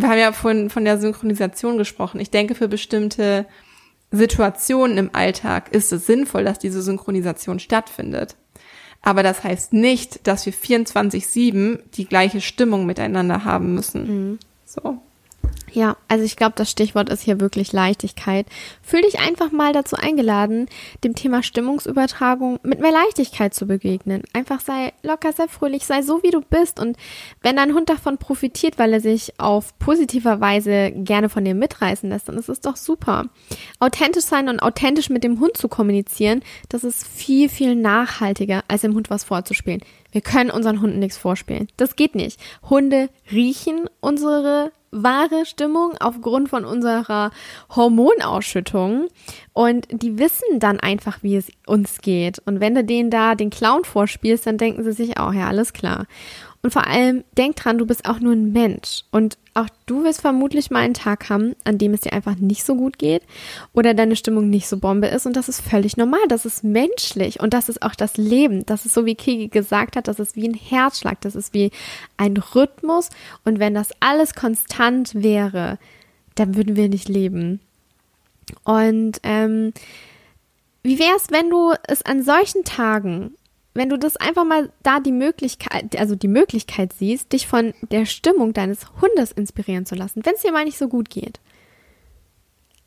wir 0.00 0.08
haben 0.08 0.18
ja 0.18 0.32
von, 0.32 0.70
von 0.70 0.84
der 0.84 0.98
Synchronisation 0.98 1.78
gesprochen. 1.78 2.20
Ich 2.20 2.30
denke, 2.30 2.54
für 2.54 2.68
bestimmte 2.68 3.46
Situationen 4.10 4.96
im 4.96 5.10
Alltag 5.12 5.72
ist 5.72 5.92
es 5.92 6.06
sinnvoll, 6.06 6.44
dass 6.44 6.58
diese 6.58 6.82
Synchronisation 6.82 7.58
stattfindet. 7.58 8.36
Aber 9.02 9.22
das 9.22 9.44
heißt 9.44 9.72
nicht, 9.72 10.26
dass 10.26 10.46
wir 10.46 10.52
24-7 10.52 11.80
die 11.94 12.06
gleiche 12.06 12.40
Stimmung 12.40 12.86
miteinander 12.86 13.44
haben 13.44 13.74
müssen. 13.74 14.30
Mhm. 14.30 14.38
So. 14.64 14.98
Ja, 15.72 15.96
also 16.08 16.24
ich 16.24 16.36
glaube, 16.36 16.54
das 16.56 16.70
Stichwort 16.70 17.08
ist 17.08 17.22
hier 17.22 17.40
wirklich 17.40 17.72
Leichtigkeit. 17.72 18.46
Fühl 18.82 19.02
dich 19.02 19.20
einfach 19.20 19.52
mal 19.52 19.72
dazu 19.72 19.96
eingeladen, 19.96 20.66
dem 21.04 21.14
Thema 21.14 21.42
Stimmungsübertragung 21.42 22.60
mit 22.62 22.80
mehr 22.80 22.92
Leichtigkeit 22.92 23.54
zu 23.54 23.66
begegnen. 23.66 24.22
Einfach 24.32 24.60
sei 24.60 24.92
locker, 25.02 25.32
sei 25.32 25.48
fröhlich, 25.48 25.84
sei 25.84 26.02
so, 26.02 26.22
wie 26.22 26.30
du 26.30 26.40
bist. 26.40 26.80
Und 26.80 26.96
wenn 27.42 27.56
dein 27.56 27.74
Hund 27.74 27.88
davon 27.88 28.18
profitiert, 28.18 28.78
weil 28.78 28.92
er 28.92 29.00
sich 29.00 29.38
auf 29.38 29.78
positiver 29.78 30.40
Weise 30.40 30.92
gerne 30.92 31.28
von 31.28 31.44
dir 31.44 31.54
mitreißen 31.54 32.08
lässt, 32.08 32.28
dann 32.28 32.38
ist 32.38 32.48
es 32.48 32.60
doch 32.60 32.76
super. 32.76 33.26
Authentisch 33.78 34.24
sein 34.24 34.48
und 34.48 34.60
authentisch 34.60 35.10
mit 35.10 35.24
dem 35.24 35.40
Hund 35.40 35.56
zu 35.56 35.68
kommunizieren, 35.68 36.42
das 36.68 36.84
ist 36.84 37.06
viel, 37.06 37.48
viel 37.48 37.74
nachhaltiger, 37.74 38.64
als 38.68 38.82
dem 38.82 38.94
Hund 38.94 39.10
was 39.10 39.24
vorzuspielen. 39.24 39.82
Wir 40.10 40.20
können 40.22 40.50
unseren 40.50 40.80
Hunden 40.80 40.98
nichts 40.98 41.18
vorspielen. 41.18 41.68
Das 41.76 41.96
geht 41.96 42.14
nicht. 42.14 42.40
Hunde 42.68 43.10
riechen 43.30 43.88
unsere 44.00 44.72
wahre 44.90 45.44
Stimmung 45.58 45.96
aufgrund 45.98 46.48
von 46.48 46.64
unserer 46.64 47.32
Hormonausschüttung 47.74 49.08
und 49.54 49.88
die 49.90 50.16
wissen 50.16 50.60
dann 50.60 50.78
einfach, 50.78 51.18
wie 51.24 51.34
es 51.34 51.50
uns 51.66 51.98
geht. 52.00 52.38
Und 52.46 52.60
wenn 52.60 52.76
du 52.76 52.84
denen 52.84 53.10
da 53.10 53.34
den 53.34 53.50
Clown 53.50 53.84
vorspielst, 53.84 54.46
dann 54.46 54.56
denken 54.56 54.84
sie 54.84 54.92
sich 54.92 55.18
auch, 55.18 55.32
ja, 55.32 55.48
alles 55.48 55.72
klar. 55.72 56.06
Und 56.60 56.72
vor 56.72 56.88
allem, 56.88 57.22
denk 57.36 57.54
dran, 57.56 57.78
du 57.78 57.86
bist 57.86 58.04
auch 58.04 58.18
nur 58.18 58.32
ein 58.32 58.52
Mensch. 58.52 59.04
Und 59.12 59.38
auch 59.54 59.68
du 59.86 60.02
wirst 60.02 60.20
vermutlich 60.20 60.70
mal 60.70 60.80
einen 60.80 60.94
Tag 60.94 61.30
haben, 61.30 61.54
an 61.64 61.78
dem 61.78 61.94
es 61.94 62.00
dir 62.00 62.12
einfach 62.12 62.34
nicht 62.34 62.64
so 62.64 62.74
gut 62.74 62.98
geht 62.98 63.22
oder 63.72 63.94
deine 63.94 64.16
Stimmung 64.16 64.50
nicht 64.50 64.66
so 64.66 64.78
Bombe 64.78 65.06
ist. 65.06 65.24
Und 65.24 65.36
das 65.36 65.48
ist 65.48 65.60
völlig 65.60 65.96
normal. 65.96 66.20
Das 66.28 66.44
ist 66.44 66.64
menschlich. 66.64 67.38
Und 67.38 67.54
das 67.54 67.68
ist 67.68 67.82
auch 67.82 67.94
das 67.94 68.16
Leben. 68.16 68.66
Das 68.66 68.86
ist 68.86 68.94
so, 68.94 69.06
wie 69.06 69.14
Kiki 69.14 69.48
gesagt 69.48 69.94
hat, 69.94 70.08
das 70.08 70.18
ist 70.18 70.34
wie 70.34 70.48
ein 70.48 70.54
Herzschlag. 70.54 71.20
Das 71.20 71.36
ist 71.36 71.54
wie 71.54 71.70
ein 72.16 72.36
Rhythmus. 72.36 73.10
Und 73.44 73.60
wenn 73.60 73.74
das 73.74 73.90
alles 74.00 74.34
konstant 74.34 75.14
wäre, 75.14 75.78
dann 76.34 76.56
würden 76.56 76.74
wir 76.74 76.88
nicht 76.88 77.08
leben. 77.08 77.60
Und 78.64 79.20
ähm, 79.22 79.72
wie 80.82 80.98
wäre 80.98 81.16
es, 81.16 81.30
wenn 81.30 81.50
du 81.50 81.74
es 81.86 82.04
an 82.04 82.22
solchen 82.22 82.64
Tagen 82.64 83.34
wenn 83.78 83.88
du 83.88 83.98
das 83.98 84.16
einfach 84.16 84.44
mal 84.44 84.70
da 84.82 85.00
die 85.00 85.12
Möglichkeit, 85.12 85.96
also 85.98 86.14
die 86.14 86.28
Möglichkeit 86.28 86.92
siehst, 86.92 87.32
dich 87.32 87.46
von 87.46 87.72
der 87.90 88.04
Stimmung 88.04 88.52
deines 88.52 88.86
Hundes 89.00 89.32
inspirieren 89.32 89.86
zu 89.86 89.94
lassen, 89.94 90.20
wenn 90.24 90.34
es 90.34 90.42
dir 90.42 90.52
mal 90.52 90.64
nicht 90.64 90.78
so 90.78 90.88
gut 90.88 91.08
geht. 91.08 91.40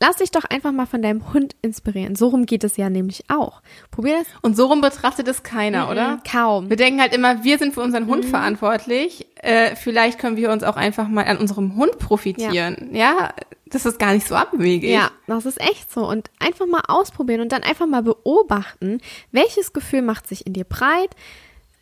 Lass 0.00 0.16
dich 0.16 0.32
doch 0.32 0.44
einfach 0.44 0.72
mal 0.72 0.86
von 0.86 1.00
deinem 1.00 1.32
Hund 1.32 1.54
inspirieren. 1.62 2.16
So 2.16 2.28
rum 2.28 2.44
geht 2.44 2.64
es 2.64 2.76
ja 2.76 2.90
nämlich 2.90 3.22
auch. 3.28 3.62
Probier 3.92 4.18
es. 4.20 4.26
Und 4.42 4.56
so 4.56 4.66
rum 4.66 4.80
betrachtet 4.80 5.28
es 5.28 5.44
keiner, 5.44 5.86
-mm, 5.86 5.90
oder? 5.92 6.18
Kaum. 6.28 6.68
Wir 6.68 6.76
denken 6.76 7.00
halt 7.00 7.14
immer, 7.14 7.44
wir 7.44 7.56
sind 7.56 7.72
für 7.72 7.82
unseren 7.82 8.08
Hund 8.08 8.24
mm. 8.24 8.28
verantwortlich. 8.28 9.28
Äh, 9.36 9.76
vielleicht 9.76 10.18
können 10.18 10.36
wir 10.36 10.50
uns 10.50 10.64
auch 10.64 10.74
einfach 10.74 11.06
mal 11.06 11.26
an 11.26 11.36
unserem 11.36 11.76
Hund 11.76 12.00
profitieren. 12.00 12.90
Ja, 12.90 13.12
ja 13.12 13.34
das 13.72 13.86
ist 13.86 13.98
gar 13.98 14.12
nicht 14.12 14.28
so 14.28 14.34
abwegig. 14.34 14.90
Ja, 14.90 15.10
das 15.26 15.46
ist 15.46 15.58
echt 15.58 15.90
so. 15.90 16.06
Und 16.06 16.30
einfach 16.38 16.66
mal 16.66 16.82
ausprobieren 16.88 17.40
und 17.40 17.52
dann 17.52 17.62
einfach 17.62 17.86
mal 17.86 18.02
beobachten, 18.02 19.00
welches 19.30 19.72
Gefühl 19.72 20.02
macht 20.02 20.28
sich 20.28 20.46
in 20.46 20.52
dir 20.52 20.64
breit, 20.64 21.16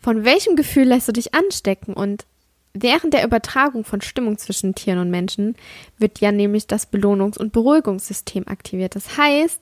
von 0.01 0.25
welchem 0.25 0.55
Gefühl 0.55 0.85
lässt 0.85 1.09
du 1.09 1.13
dich 1.13 1.35
anstecken. 1.35 1.93
Und 1.93 2.27
während 2.75 3.13
der 3.13 3.25
Übertragung 3.25 3.85
von 3.85 4.01
Stimmung 4.03 4.39
zwischen 4.39 4.77
Tieren 4.77 5.01
und 5.01 5.11
Menschen 5.11 5.57
wird 5.99 6.21
ja 6.21 6.31
nämlich 6.31 6.69
das 6.69 6.93
Belohnungs- 6.93 7.39
und 7.39 7.53
Beruhigungssystem 7.53 8.47
aktiviert. 8.47 8.95
Das 8.95 9.17
heißt, 9.17 9.61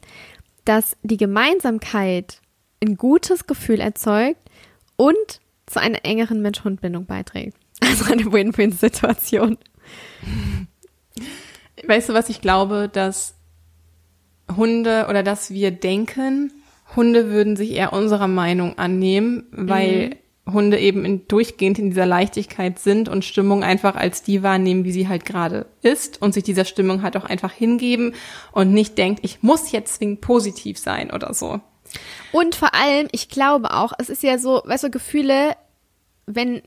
dass 0.67 0.99
die 1.03 1.17
Gemeinsamkeit 1.17 2.43
ein 2.85 2.97
gutes 2.99 3.47
Gefühl 3.47 3.81
erzeugt 3.81 4.51
und 4.97 5.41
zu 5.65 5.81
einer 5.81 6.05
engeren 6.05 6.43
Mensch-Hund-Bindung 6.43 7.07
beiträgt. 7.07 7.57
Also 7.81 8.13
eine 8.13 8.33
Win-Win-Situation. 8.33 9.57
Weißt 11.87 12.09
du, 12.09 12.15
was 12.15 12.29
ich 12.29 12.41
glaube, 12.41 12.89
dass 12.93 13.35
Hunde 14.57 15.07
oder 15.09 15.23
dass 15.23 15.51
wir 15.51 15.71
denken, 15.71 16.53
Hunde 16.97 17.31
würden 17.31 17.57
sich 17.57 17.73
eher 17.73 17.93
unserer 17.93 18.29
Meinung 18.29 18.79
annehmen, 18.79 19.47
weil 19.53 20.11
mhm. 20.47 20.53
Hunde 20.53 20.79
eben 20.79 21.05
in, 21.05 21.29
durchgehend 21.29 21.79
in 21.79 21.91
dieser 21.91 22.07
Leichtigkeit 22.07 22.79
sind 22.79 23.09
und 23.09 23.25
Stimmung 23.25 23.63
einfach 23.63 23.95
als 23.95 24.23
die 24.23 24.43
wahrnehmen, 24.43 24.85
wie 24.85 24.93
sie 24.93 25.09
halt 25.09 25.27
gerade 25.27 25.67
ist 25.83 26.23
und 26.23 26.33
sich 26.33 26.45
dieser 26.45 26.65
Stimmung 26.65 27.03
halt 27.03 27.17
auch 27.17 27.25
einfach 27.25 27.53
hingeben 27.53 28.15
und 28.53 28.73
nicht 28.73 28.97
denkt, 28.97 29.21
ich 29.23 29.43
muss 29.43 29.73
jetzt 29.73 29.97
zwingend 29.97 30.23
positiv 30.23 30.79
sein 30.79 31.11
oder 31.11 31.35
so. 31.35 31.61
Und 32.33 32.55
vor 32.55 32.75
allem, 32.75 33.09
ich 33.13 33.29
glaube 33.29 33.73
auch, 33.73 33.93
es 33.99 34.09
ist 34.09 34.23
ja 34.23 34.39
so, 34.39 34.63
weißt 34.65 34.85
du, 34.85 34.91
Gefühle, 34.91 35.57
wenn 36.27 36.63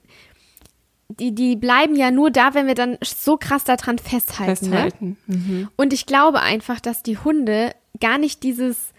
die, 1.20 1.34
die 1.34 1.56
bleiben 1.56 1.96
ja 1.96 2.12
nur 2.12 2.32
da, 2.32 2.54
wenn 2.54 2.68
wir 2.68 2.76
dann 2.76 2.98
so 3.04 3.38
krass 3.38 3.64
daran 3.64 3.98
festhalten. 3.98 4.70
Ne? 4.70 4.78
festhalten. 4.78 5.18
Ne? 5.28 5.38
Mhm. 5.38 5.70
Und 5.76 5.94
ich 5.94 6.06
glaube 6.06 6.42
einfach, 6.42 6.80
dass 6.80 7.04
die 7.04 7.18
Hunde 7.18 7.74
gar 8.00 8.18
nicht 8.18 8.44
dieses 8.44 8.94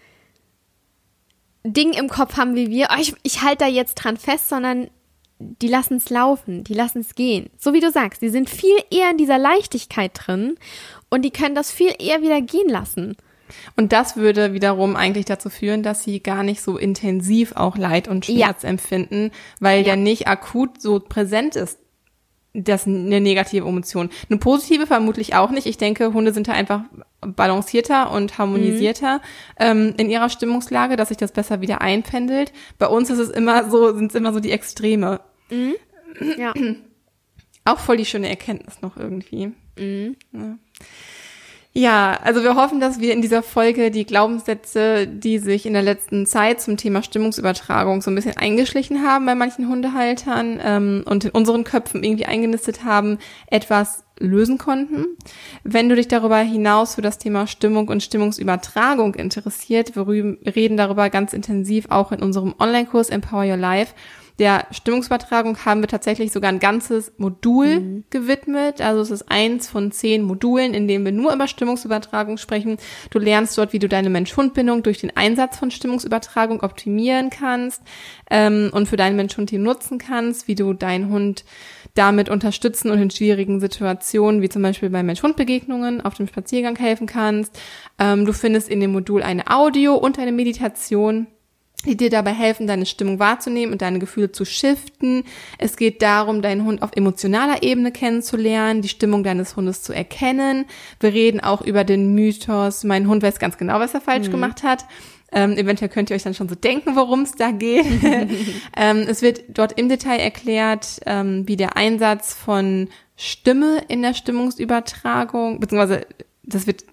Ding 1.65 1.93
im 1.93 2.09
Kopf 2.09 2.37
haben 2.37 2.55
wie 2.55 2.69
wir, 2.69 2.89
oh, 2.91 2.99
ich, 2.99 3.15
ich 3.23 3.41
halte 3.41 3.65
da 3.65 3.67
jetzt 3.67 3.95
dran 3.95 4.17
fest, 4.17 4.49
sondern 4.49 4.89
die 5.39 5.67
lassen 5.67 5.95
es 5.95 6.09
laufen, 6.09 6.63
die 6.63 6.73
lassen 6.73 6.99
es 6.99 7.15
gehen. 7.15 7.49
So 7.57 7.73
wie 7.73 7.79
du 7.79 7.91
sagst, 7.91 8.21
die 8.21 8.29
sind 8.29 8.49
viel 8.49 8.77
eher 8.91 9.11
in 9.11 9.17
dieser 9.17 9.37
Leichtigkeit 9.37 10.11
drin 10.13 10.55
und 11.09 11.23
die 11.23 11.31
können 11.31 11.55
das 11.55 11.71
viel 11.71 11.93
eher 11.99 12.21
wieder 12.21 12.41
gehen 12.41 12.69
lassen. 12.69 13.15
Und 13.75 13.91
das 13.91 14.15
würde 14.15 14.53
wiederum 14.53 14.95
eigentlich 14.95 15.25
dazu 15.25 15.49
führen, 15.49 15.83
dass 15.83 16.03
sie 16.03 16.21
gar 16.21 16.43
nicht 16.43 16.61
so 16.61 16.77
intensiv 16.77 17.55
auch 17.55 17.77
Leid 17.77 18.07
und 18.07 18.25
Schmerz 18.25 18.63
ja. 18.63 18.69
empfinden, 18.69 19.31
weil 19.59 19.79
ja. 19.79 19.83
der 19.83 19.95
nicht 19.97 20.27
akut 20.27 20.81
so 20.81 20.99
präsent 20.99 21.55
ist 21.55 21.79
das 22.53 22.81
ist 22.81 22.87
eine 22.87 23.19
negative 23.19 23.67
Emotion. 23.67 24.09
Eine 24.29 24.37
positive 24.39 24.85
vermutlich 24.85 25.35
auch 25.35 25.49
nicht. 25.49 25.65
Ich 25.65 25.77
denke, 25.77 26.13
Hunde 26.13 26.33
sind 26.33 26.47
da 26.47 26.51
einfach 26.53 26.81
balancierter 27.21 28.11
und 28.11 28.37
harmonisierter 28.37 29.17
mhm. 29.17 29.21
ähm, 29.59 29.93
in 29.97 30.09
ihrer 30.09 30.29
Stimmungslage, 30.29 30.95
dass 30.95 31.07
sich 31.07 31.17
das 31.17 31.31
besser 31.31 31.61
wieder 31.61 31.81
einpendelt. 31.81 32.53
Bei 32.77 32.87
uns 32.87 33.09
ist 33.09 33.19
es 33.19 33.29
immer 33.29 33.69
so, 33.69 33.95
sind 33.95 34.11
es 34.11 34.15
immer 34.15 34.33
so 34.33 34.39
die 34.39 34.51
Extreme. 34.51 35.21
Mhm. 35.49 35.75
Ja. 36.37 36.53
Auch 37.65 37.79
voll 37.79 37.97
die 37.97 38.05
schöne 38.05 38.29
Erkenntnis 38.29 38.81
noch 38.81 38.97
irgendwie. 38.97 39.51
Mhm. 39.77 40.15
Ja. 40.31 40.57
Ja, 41.75 42.19
also 42.21 42.43
wir 42.43 42.55
hoffen, 42.55 42.79
dass 42.79 42.99
wir 42.99 43.13
in 43.13 43.23
dieser 43.23 43.41
Folge 43.41 43.89
die 43.89 44.05
Glaubenssätze, 44.05 45.07
die 45.07 45.39
sich 45.39 45.65
in 45.65 45.73
der 45.73 45.81
letzten 45.81 46.27
Zeit 46.27 46.61
zum 46.61 46.77
Thema 46.77 47.01
Stimmungsübertragung 47.01 48.03
so 48.03 48.11
ein 48.11 48.15
bisschen 48.15 48.37
eingeschlichen 48.37 49.01
haben 49.01 49.25
bei 49.25 49.33
manchen 49.33 49.67
Hundehaltern 49.67 50.59
ähm, 50.63 51.03
und 51.07 51.25
in 51.25 51.31
unseren 51.31 51.63
Köpfen 51.63 52.03
irgendwie 52.03 52.27
eingenistet 52.27 52.83
haben, 52.83 53.17
etwas 53.47 54.03
lösen 54.19 54.59
konnten. 54.59 55.17
Wenn 55.63 55.89
du 55.89 55.95
dich 55.95 56.07
darüber 56.07 56.37
hinaus 56.37 56.93
für 56.93 57.01
das 57.01 57.17
Thema 57.17 57.47
Stimmung 57.47 57.87
und 57.87 58.03
Stimmungsübertragung 58.03 59.15
interessiert, 59.15 59.95
wir 59.95 60.05
reden 60.55 60.77
darüber 60.77 61.09
ganz 61.09 61.33
intensiv 61.33 61.87
auch 61.89 62.11
in 62.11 62.21
unserem 62.21 62.53
Online-Kurs 62.59 63.09
Empower 63.09 63.45
Your 63.45 63.57
Life 63.57 63.95
der 64.39 64.65
Stimmungsübertragung 64.71 65.63
haben 65.63 65.81
wir 65.81 65.87
tatsächlich 65.87 66.31
sogar 66.31 66.51
ein 66.51 66.59
ganzes 66.59 67.13
Modul 67.17 67.79
mhm. 67.79 68.03
gewidmet. 68.09 68.81
Also 68.81 69.01
es 69.01 69.11
ist 69.11 69.29
eins 69.29 69.67
von 69.67 69.91
zehn 69.91 70.23
Modulen, 70.23 70.73
in 70.73 70.87
denen 70.87 71.05
wir 71.05 71.11
nur 71.11 71.33
über 71.33 71.47
Stimmungsübertragung 71.47 72.37
sprechen. 72.37 72.77
Du 73.11 73.19
lernst 73.19 73.57
dort, 73.57 73.73
wie 73.73 73.79
du 73.79 73.87
deine 73.87 74.09
Mensch-Hund-Bindung 74.09 74.81
durch 74.81 74.99
den 74.99 75.15
Einsatz 75.15 75.57
von 75.57 75.69
Stimmungsübertragung 75.69 76.61
optimieren 76.61 77.29
kannst 77.29 77.83
ähm, 78.31 78.71
und 78.73 78.87
für 78.87 78.97
deinen 78.97 79.15
Mensch-Hund-Team 79.15 79.61
nutzen 79.61 79.99
kannst, 79.99 80.47
wie 80.47 80.55
du 80.55 80.73
deinen 80.73 81.09
Hund 81.09 81.45
damit 81.93 82.29
unterstützen 82.29 82.89
und 82.89 82.99
in 82.99 83.11
schwierigen 83.11 83.59
Situationen, 83.59 84.41
wie 84.41 84.49
zum 84.49 84.63
Beispiel 84.63 84.89
bei 84.89 85.03
Mensch-Hund-Begegnungen 85.03 86.01
auf 86.01 86.15
dem 86.15 86.27
Spaziergang 86.27 86.75
helfen 86.75 87.05
kannst. 87.05 87.59
Ähm, 87.99 88.25
du 88.25 88.33
findest 88.33 88.67
in 88.67 88.79
dem 88.79 88.93
Modul 88.93 89.21
eine 89.21 89.47
Audio 89.47 89.93
und 89.95 90.17
eine 90.17 90.31
Meditation 90.31 91.27
die 91.85 91.97
dir 91.97 92.09
dabei 92.09 92.31
helfen, 92.31 92.67
deine 92.67 92.85
Stimmung 92.85 93.19
wahrzunehmen 93.19 93.73
und 93.73 93.81
deine 93.81 93.99
Gefühle 93.99 94.31
zu 94.31 94.45
shiften. 94.45 95.23
Es 95.57 95.77
geht 95.77 96.01
darum, 96.01 96.41
deinen 96.41 96.65
Hund 96.65 96.81
auf 96.81 96.91
emotionaler 96.95 97.63
Ebene 97.63 97.91
kennenzulernen, 97.91 98.81
die 98.81 98.89
Stimmung 98.89 99.23
deines 99.23 99.55
Hundes 99.55 99.81
zu 99.83 99.93
erkennen. 99.93 100.65
Wir 100.99 101.13
reden 101.13 101.39
auch 101.39 101.61
über 101.61 101.83
den 101.83 102.13
Mythos, 102.15 102.83
mein 102.83 103.07
Hund 103.07 103.23
weiß 103.23 103.39
ganz 103.39 103.57
genau, 103.57 103.79
was 103.79 103.93
er 103.93 104.01
falsch 104.01 104.27
mhm. 104.27 104.31
gemacht 104.31 104.63
hat. 104.63 104.85
Ähm, 105.35 105.57
eventuell 105.57 105.89
könnt 105.89 106.09
ihr 106.09 106.15
euch 106.15 106.23
dann 106.23 106.35
schon 106.35 106.47
so 106.47 106.55
denken, 106.55 106.95
worum 106.95 107.21
es 107.21 107.31
da 107.33 107.51
geht. 107.51 107.85
ähm, 108.77 109.05
es 109.07 109.21
wird 109.21 109.43
dort 109.49 109.77
im 109.79 109.89
Detail 109.89 110.19
erklärt, 110.19 110.99
ähm, 111.05 111.47
wie 111.47 111.55
der 111.55 111.75
Einsatz 111.75 112.33
von 112.33 112.87
Stimme 113.15 113.81
in 113.87 114.03
der 114.03 114.13
Stimmungsübertragung, 114.13 115.59
beziehungsweise 115.59 116.05
das 116.43 116.67
wird 116.67 116.83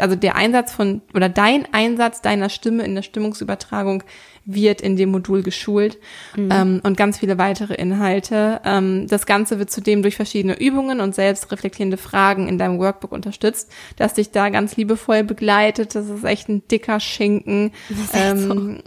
also 0.00 0.16
der 0.16 0.36
Einsatz 0.36 0.72
von 0.72 1.02
oder 1.14 1.28
dein 1.28 1.66
Einsatz 1.72 2.22
deiner 2.22 2.48
Stimme 2.48 2.84
in 2.84 2.94
der 2.94 3.02
Stimmungsübertragung 3.02 4.02
wird 4.44 4.80
in 4.80 4.96
dem 4.96 5.10
Modul 5.10 5.42
geschult 5.42 5.98
mhm. 6.36 6.48
ähm, 6.52 6.80
und 6.82 6.96
ganz 6.96 7.18
viele 7.18 7.38
weitere 7.38 7.74
Inhalte. 7.74 8.60
Ähm, 8.64 9.06
das 9.06 9.26
Ganze 9.26 9.58
wird 9.58 9.70
zudem 9.70 10.02
durch 10.02 10.16
verschiedene 10.16 10.58
Übungen 10.58 11.00
und 11.00 11.14
selbstreflektierende 11.14 11.96
Fragen 11.96 12.48
in 12.48 12.58
deinem 12.58 12.78
Workbook 12.78 13.12
unterstützt, 13.12 13.70
das 13.96 14.14
dich 14.14 14.30
da 14.30 14.48
ganz 14.48 14.76
liebevoll 14.76 15.24
begleitet. 15.24 15.94
Das 15.94 16.08
ist 16.08 16.24
echt 16.24 16.48
ein 16.48 16.66
dicker 16.68 17.00
Schinken. 17.00 17.72
Ähm, 18.12 18.38
so. 18.38 18.82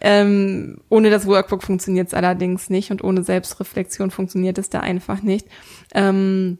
Ähm, 0.00 0.78
ohne 0.88 1.10
das 1.10 1.26
Workbook 1.26 1.62
funktioniert 1.62 2.08
es 2.08 2.14
allerdings 2.14 2.68
nicht 2.68 2.90
und 2.90 3.02
ohne 3.02 3.22
Selbstreflexion 3.22 4.10
funktioniert 4.10 4.58
es 4.58 4.68
da 4.68 4.80
einfach 4.80 5.22
nicht. 5.22 5.46
Ähm, 5.94 6.58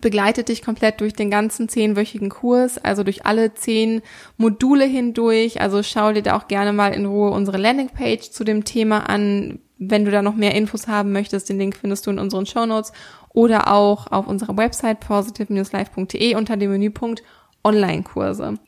begleitet 0.00 0.48
dich 0.48 0.62
komplett 0.62 1.00
durch 1.00 1.12
den 1.12 1.30
ganzen 1.30 1.68
zehnwöchigen 1.68 2.30
Kurs, 2.30 2.78
also 2.78 3.04
durch 3.04 3.26
alle 3.26 3.54
zehn 3.54 4.02
Module 4.36 4.84
hindurch. 4.84 5.60
Also 5.60 5.82
schau 5.82 6.12
dir 6.12 6.22
da 6.22 6.36
auch 6.36 6.48
gerne 6.48 6.72
mal 6.72 6.94
in 6.94 7.06
Ruhe 7.06 7.30
unsere 7.30 7.58
Landingpage 7.58 8.30
zu 8.30 8.44
dem 8.44 8.64
Thema 8.64 9.08
an. 9.08 9.58
Wenn 9.78 10.04
du 10.04 10.10
da 10.10 10.22
noch 10.22 10.36
mehr 10.36 10.54
Infos 10.54 10.86
haben 10.86 11.12
möchtest, 11.12 11.48
den 11.48 11.58
Link 11.58 11.76
findest 11.76 12.06
du 12.06 12.10
in 12.10 12.20
unseren 12.20 12.46
Show 12.46 12.66
Notes 12.66 12.92
oder 13.30 13.72
auch 13.72 14.10
auf 14.12 14.28
unserer 14.28 14.56
Website 14.56 15.00
positive-life.de 15.00 16.36
unter 16.36 16.56
dem 16.56 16.70
Menüpunkt 16.70 17.22
Online-Kurse. 17.64 18.58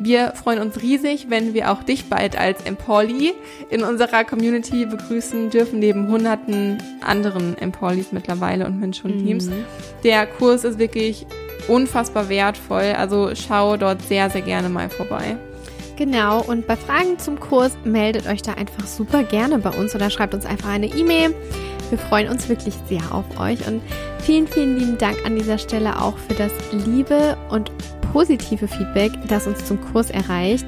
Wir 0.00 0.32
freuen 0.34 0.60
uns 0.60 0.82
riesig, 0.82 1.26
wenn 1.28 1.54
wir 1.54 1.70
auch 1.70 1.82
dich 1.82 2.06
bald 2.06 2.36
als 2.36 2.62
Empoli 2.64 3.32
in 3.70 3.84
unserer 3.84 4.24
Community 4.24 4.86
begrüßen 4.86 5.50
dürfen, 5.50 5.78
neben 5.78 6.08
hunderten 6.08 6.78
anderen 7.00 7.56
Empolis 7.58 8.10
mittlerweile 8.10 8.66
und 8.66 8.80
Mensch-Hund-Teams. 8.80 9.46
Mhm. 9.46 9.64
Der 10.02 10.26
Kurs 10.26 10.64
ist 10.64 10.78
wirklich 10.78 11.26
unfassbar 11.68 12.28
wertvoll, 12.28 12.94
also 12.96 13.30
schau 13.34 13.76
dort 13.76 14.02
sehr, 14.02 14.30
sehr 14.30 14.42
gerne 14.42 14.68
mal 14.68 14.90
vorbei. 14.90 15.36
Genau, 15.96 16.42
und 16.42 16.66
bei 16.66 16.74
Fragen 16.74 17.18
zum 17.18 17.38
Kurs 17.38 17.72
meldet 17.84 18.26
euch 18.26 18.42
da 18.42 18.54
einfach 18.54 18.86
super 18.86 19.22
gerne 19.22 19.58
bei 19.58 19.70
uns 19.70 19.94
oder 19.94 20.10
schreibt 20.10 20.34
uns 20.34 20.44
einfach 20.44 20.70
eine 20.70 20.86
E-Mail. 20.86 21.32
Wir 21.90 21.98
freuen 21.98 22.28
uns 22.28 22.48
wirklich 22.48 22.74
sehr 22.88 23.02
auf 23.12 23.24
euch 23.38 23.64
und 23.68 23.80
vielen, 24.18 24.48
vielen 24.48 24.76
lieben 24.76 24.98
Dank 24.98 25.24
an 25.24 25.36
dieser 25.36 25.58
Stelle 25.58 26.02
auch 26.02 26.18
für 26.18 26.34
das 26.34 26.50
liebe 26.72 27.36
und 27.48 27.70
positive 28.14 28.68
Feedback, 28.68 29.10
das 29.26 29.48
uns 29.48 29.64
zum 29.64 29.80
Kurs 29.80 30.08
erreicht. 30.08 30.64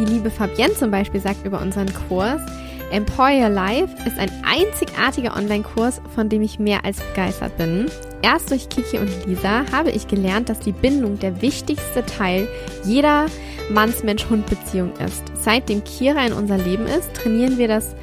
Die 0.00 0.04
liebe 0.04 0.30
Fabienne 0.30 0.74
zum 0.74 0.90
Beispiel 0.90 1.20
sagt 1.20 1.46
über 1.46 1.60
unseren 1.60 1.88
Kurs, 2.08 2.42
Employer 2.90 3.48
Life 3.48 3.94
ist 4.04 4.18
ein 4.18 4.30
einzigartiger 4.44 5.36
Online-Kurs, 5.36 6.02
von 6.14 6.28
dem 6.28 6.42
ich 6.42 6.58
mehr 6.58 6.84
als 6.84 6.98
begeistert 6.98 7.56
bin. 7.56 7.86
Erst 8.20 8.50
durch 8.50 8.68
Kiki 8.68 8.98
und 8.98 9.08
Lisa 9.26 9.64
habe 9.72 9.92
ich 9.92 10.08
gelernt, 10.08 10.48
dass 10.48 10.58
die 10.58 10.72
Bindung 10.72 11.20
der 11.20 11.40
wichtigste 11.40 12.04
Teil 12.04 12.48
jeder 12.84 13.26
Manns-Mensch-Hund-Beziehung 13.70 14.92
ist. 15.06 15.22
Seitdem 15.40 15.84
Kira 15.84 16.26
in 16.26 16.32
unser 16.32 16.58
Leben 16.58 16.86
ist, 16.86 17.14
trainieren 17.14 17.58
wir 17.58 17.68
das, 17.68 17.94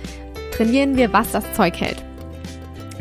trainieren 0.56 0.96
wir, 0.96 1.12
was 1.12 1.34
das 1.34 1.44
Zeug 1.54 1.80
hält. 1.80 2.02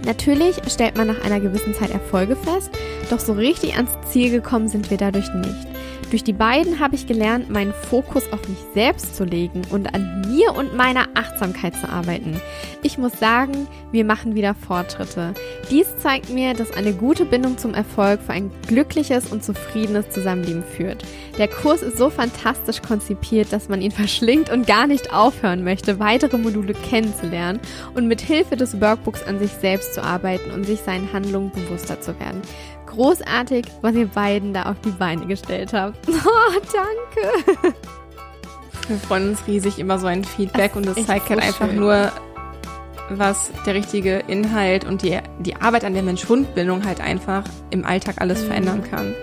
Natürlich 0.05 0.57
stellt 0.69 0.97
man 0.97 1.07
nach 1.07 1.25
einer 1.25 1.41
gewissen 1.41 1.73
Zeit 1.75 1.91
Erfolge 1.91 2.35
fest, 2.35 2.71
doch 3.11 3.21
so 3.21 3.33
richtig 3.33 3.77
ans 3.77 3.91
Ziel 4.11 4.31
gekommen 4.31 4.69
sind 4.69 4.91
wir 4.91 4.97
dadurch 4.97 5.33
nicht. 5.35 5.68
Durch 6.11 6.25
die 6.25 6.33
beiden 6.33 6.81
habe 6.81 6.95
ich 6.95 7.07
gelernt, 7.07 7.51
meinen 7.51 7.75
Fokus 7.75 8.33
auf 8.33 8.49
mich 8.49 8.59
selbst 8.73 9.15
zu 9.15 9.25
legen 9.25 9.61
und 9.71 9.95
an 9.95 10.23
mir 10.27 10.55
und 10.55 10.75
meiner 10.75 11.07
Achtsamkeit 11.15 11.75
zu 11.77 11.87
arbeiten. 11.87 12.41
Ich 12.83 12.97
muss 12.97 13.19
sagen, 13.19 13.67
wir 13.93 14.07
machen 14.07 14.35
wieder 14.35 14.55
Fortschritte. 14.55 15.35
Dies 15.71 15.99
zeigt 15.99 16.31
mir, 16.31 16.55
dass 16.55 16.73
eine 16.73 16.95
gute 16.95 17.27
Bindung 17.27 17.59
zum 17.59 17.75
Erfolg 17.75 18.23
für 18.23 18.33
ein 18.33 18.51
glückliches 18.67 19.27
und 19.27 19.45
zufriedenes 19.45 20.09
Zusammenleben 20.09 20.63
führt. 20.63 21.05
Der 21.37 21.49
Kurs 21.49 21.83
ist 21.83 21.99
so 21.99 22.09
fantastisch 22.09 22.81
konzipiert, 22.81 23.53
dass 23.53 23.69
man 23.69 23.83
ihn 23.83 23.91
verschlingt 23.99 24.51
und 24.51 24.67
gar 24.67 24.87
nicht 24.87 25.13
aufhören 25.13 25.63
möchte, 25.63 25.99
weitere 25.99 26.39
Module 26.39 26.73
kennenzulernen 26.73 27.61
und 27.95 28.09
mit 28.09 28.23
Hilfe 28.23 28.57
des 28.57 28.81
Workbooks 28.81 29.25
an 29.25 29.39
sich 29.39 29.51
selbst 29.53 29.93
zu 29.93 30.03
arbeiten 30.03 30.53
und 30.53 30.65
sich 30.65 30.81
seinen 30.81 31.13
Handlungen 31.13 31.51
bewusster 31.51 32.01
zu 32.01 32.19
werden 32.19 32.41
großartig, 32.89 33.67
was 33.83 33.95
ihr 33.95 34.07
beiden 34.07 34.53
da 34.53 34.65
auf 34.65 34.81
die 34.85 34.91
Beine 34.91 35.27
gestellt 35.27 35.73
habt. 35.73 35.99
Oh, 36.09 36.61
danke. 36.73 37.75
Wir 38.89 38.97
freuen 38.97 39.31
uns 39.31 39.47
riesig 39.47 39.79
über 39.79 39.99
so 39.99 40.07
ein 40.07 40.25
Feedback 40.25 40.75
und 40.77 40.87
das 40.87 41.05
zeigt 41.07 41.29
halt 41.29 41.41
einfach 41.41 41.69
schön. 41.69 41.77
nur, 41.77 42.11
was 43.11 43.51
der 43.67 43.75
richtige 43.75 44.23
Inhalt 44.27 44.85
und 44.85 45.03
die, 45.03 45.19
die 45.41 45.57
Arbeit 45.57 45.85
an 45.85 45.95
der 45.95 46.03
Mensch-Hund-Bildung 46.03 46.85
halt 46.85 47.01
einfach 47.01 47.45
im 47.71 47.85
Alltag 47.85 48.17
alles 48.19 48.43
mhm. 48.43 48.47
verändern 48.47 48.83
kann. 48.83 49.15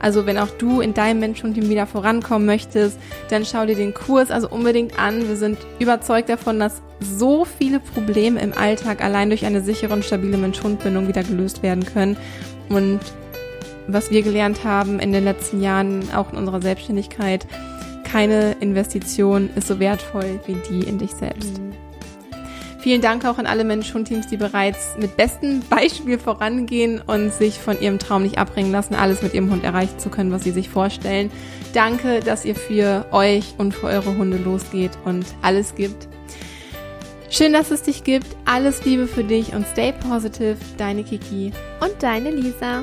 Also 0.00 0.26
wenn 0.26 0.38
auch 0.38 0.50
du 0.58 0.80
in 0.80 0.94
deinem 0.94 1.20
Mensch-Hund-Team 1.20 1.68
wieder 1.68 1.86
vorankommen 1.86 2.46
möchtest, 2.46 2.98
dann 3.30 3.44
schau 3.44 3.66
dir 3.66 3.76
den 3.76 3.94
Kurs 3.94 4.30
also 4.30 4.48
unbedingt 4.48 4.98
an. 4.98 5.28
Wir 5.28 5.36
sind 5.36 5.58
überzeugt 5.78 6.28
davon, 6.28 6.58
dass 6.58 6.82
so 7.00 7.44
viele 7.44 7.80
Probleme 7.80 8.40
im 8.40 8.52
Alltag 8.56 9.02
allein 9.02 9.28
durch 9.28 9.44
eine 9.44 9.60
sichere 9.60 9.92
und 9.92 10.04
stabile 10.04 10.36
Mensch-Hund-Bindung 10.36 11.08
wieder 11.08 11.22
gelöst 11.22 11.62
werden 11.62 11.84
können. 11.84 12.16
Und 12.68 13.00
was 13.86 14.10
wir 14.10 14.22
gelernt 14.22 14.64
haben 14.64 14.98
in 14.98 15.12
den 15.12 15.24
letzten 15.24 15.62
Jahren, 15.62 16.08
auch 16.14 16.32
in 16.32 16.38
unserer 16.38 16.60
Selbstständigkeit, 16.60 17.46
keine 18.04 18.52
Investition 18.60 19.50
ist 19.56 19.68
so 19.68 19.78
wertvoll 19.78 20.40
wie 20.46 20.56
die 20.70 20.88
in 20.88 20.98
dich 20.98 21.12
selbst. 21.12 21.58
Mhm. 21.58 21.72
Vielen 22.86 23.00
Dank 23.00 23.24
auch 23.24 23.38
an 23.38 23.46
alle 23.46 23.64
Mensch-Hund-Teams, 23.64 24.28
die 24.28 24.36
bereits 24.36 24.96
mit 24.96 25.16
bestem 25.16 25.60
Beispiel 25.68 26.20
vorangehen 26.20 27.02
und 27.04 27.32
sich 27.32 27.58
von 27.58 27.80
ihrem 27.80 27.98
Traum 27.98 28.22
nicht 28.22 28.38
abbringen 28.38 28.70
lassen, 28.70 28.94
alles 28.94 29.22
mit 29.22 29.34
ihrem 29.34 29.50
Hund 29.50 29.64
erreichen 29.64 29.98
zu 29.98 30.08
können, 30.08 30.30
was 30.30 30.44
sie 30.44 30.52
sich 30.52 30.68
vorstellen. 30.68 31.32
Danke, 31.74 32.20
dass 32.20 32.44
ihr 32.44 32.54
für 32.54 33.06
euch 33.10 33.54
und 33.58 33.74
für 33.74 33.88
eure 33.88 34.16
Hunde 34.16 34.36
losgeht 34.36 34.92
und 35.04 35.26
alles 35.42 35.74
gibt. 35.74 36.06
Schön, 37.30 37.52
dass 37.52 37.70
es 37.70 37.82
dich 37.82 38.04
gibt. 38.04 38.26
Alles 38.44 38.84
Liebe 38.84 39.06
für 39.06 39.24
dich 39.24 39.52
und 39.54 39.66
stay 39.66 39.92
positive. 39.92 40.56
Deine 40.78 41.04
Kiki 41.04 41.52
und 41.80 42.02
deine 42.02 42.30
Lisa. 42.30 42.82